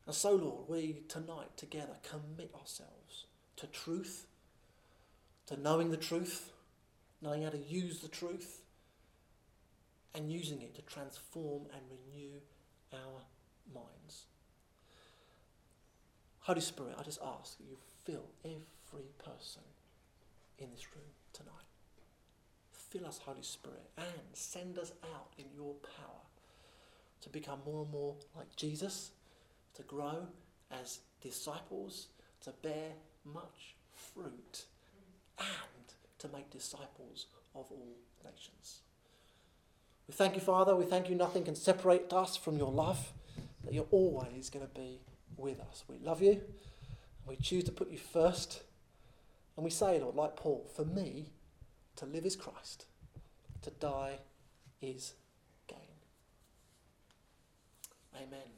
And 0.07 0.15
so, 0.15 0.35
Lord, 0.35 0.69
we 0.69 1.03
tonight 1.09 1.57
together 1.57 1.97
commit 2.03 2.55
ourselves 2.55 3.27
to 3.57 3.67
truth 3.67 4.27
to 5.47 5.61
knowing 5.61 5.91
the 5.91 5.97
truth, 5.97 6.51
knowing 7.23 7.43
how 7.43 7.51
to 7.51 7.59
use 7.59 8.01
the 8.01 8.09
truth, 8.09 8.63
and 10.15 10.31
using 10.31 10.61
it 10.63 10.75
to 10.75 10.83
transform 10.83 11.63
and 11.73 11.83
renew 11.91 12.41
our 12.93 13.23
minds. 13.75 14.25
Holy 16.41 16.61
Spirit, 16.61 16.97
I 16.99 17.03
just 17.03 17.21
ask 17.25 17.59
that 17.59 17.65
you 17.65 17.77
fill 18.05 18.25
every 18.45 18.76
person 19.19 19.63
in 20.59 20.71
this 20.71 20.87
room 20.95 21.05
tonight. 21.33 21.53
Fill 22.73 23.07
us, 23.07 23.21
Holy 23.25 23.43
Spirit, 23.43 23.91
and 23.97 24.07
send 24.33 24.79
us 24.79 24.93
out 25.15 25.33
in 25.39 25.45
your 25.55 25.75
power 25.75 26.23
to 27.21 27.29
become 27.29 27.59
more 27.67 27.83
and 27.83 27.91
more 27.91 28.15
like 28.37 28.55
Jesus, 28.57 29.11
to 29.75 29.83
grow 29.83 30.27
as 30.71 31.01
disciples, 31.21 32.09
to 32.43 32.53
bear 32.63 32.93
much 33.25 33.75
fruit 33.95 34.65
and 35.39 35.49
to 36.19 36.29
make 36.29 36.51
disciples 36.51 37.27
of 37.55 37.67
all 37.71 37.97
nations. 38.25 38.81
We 40.09 40.15
thank 40.15 40.35
you, 40.35 40.41
Father. 40.41 40.77
We 40.77 40.85
thank 40.85 41.09
you, 41.09 41.17
nothing 41.17 41.45
can 41.45 41.57
separate 41.57 42.13
us 42.13 42.37
from 42.37 42.57
your 42.57 42.71
love, 42.71 43.13
that 43.65 43.75
you're 43.75 43.89
always 43.91 44.49
going 44.51 44.67
to 44.67 44.73
be 44.73 45.01
with 45.37 45.61
us. 45.61 45.83
We 45.89 45.99
love 45.99 46.23
you. 46.23 46.41
We 47.27 47.37
choose 47.37 47.65
to 47.65 47.73
put 47.73 47.91
you 47.91 47.99
first. 47.99 48.63
And 49.57 49.65
we 49.65 49.71
say, 49.71 49.99
Lord, 49.99 50.15
like 50.15 50.37
Paul, 50.37 50.71
for 50.75 50.85
me, 50.85 51.33
to 51.97 52.07
live 52.07 52.27
is 52.27 52.37
Christ, 52.37 52.87
to 53.63 53.71
die 53.71 54.19
is 54.83 55.15
gain. 55.67 55.79
Amen. 58.15 58.56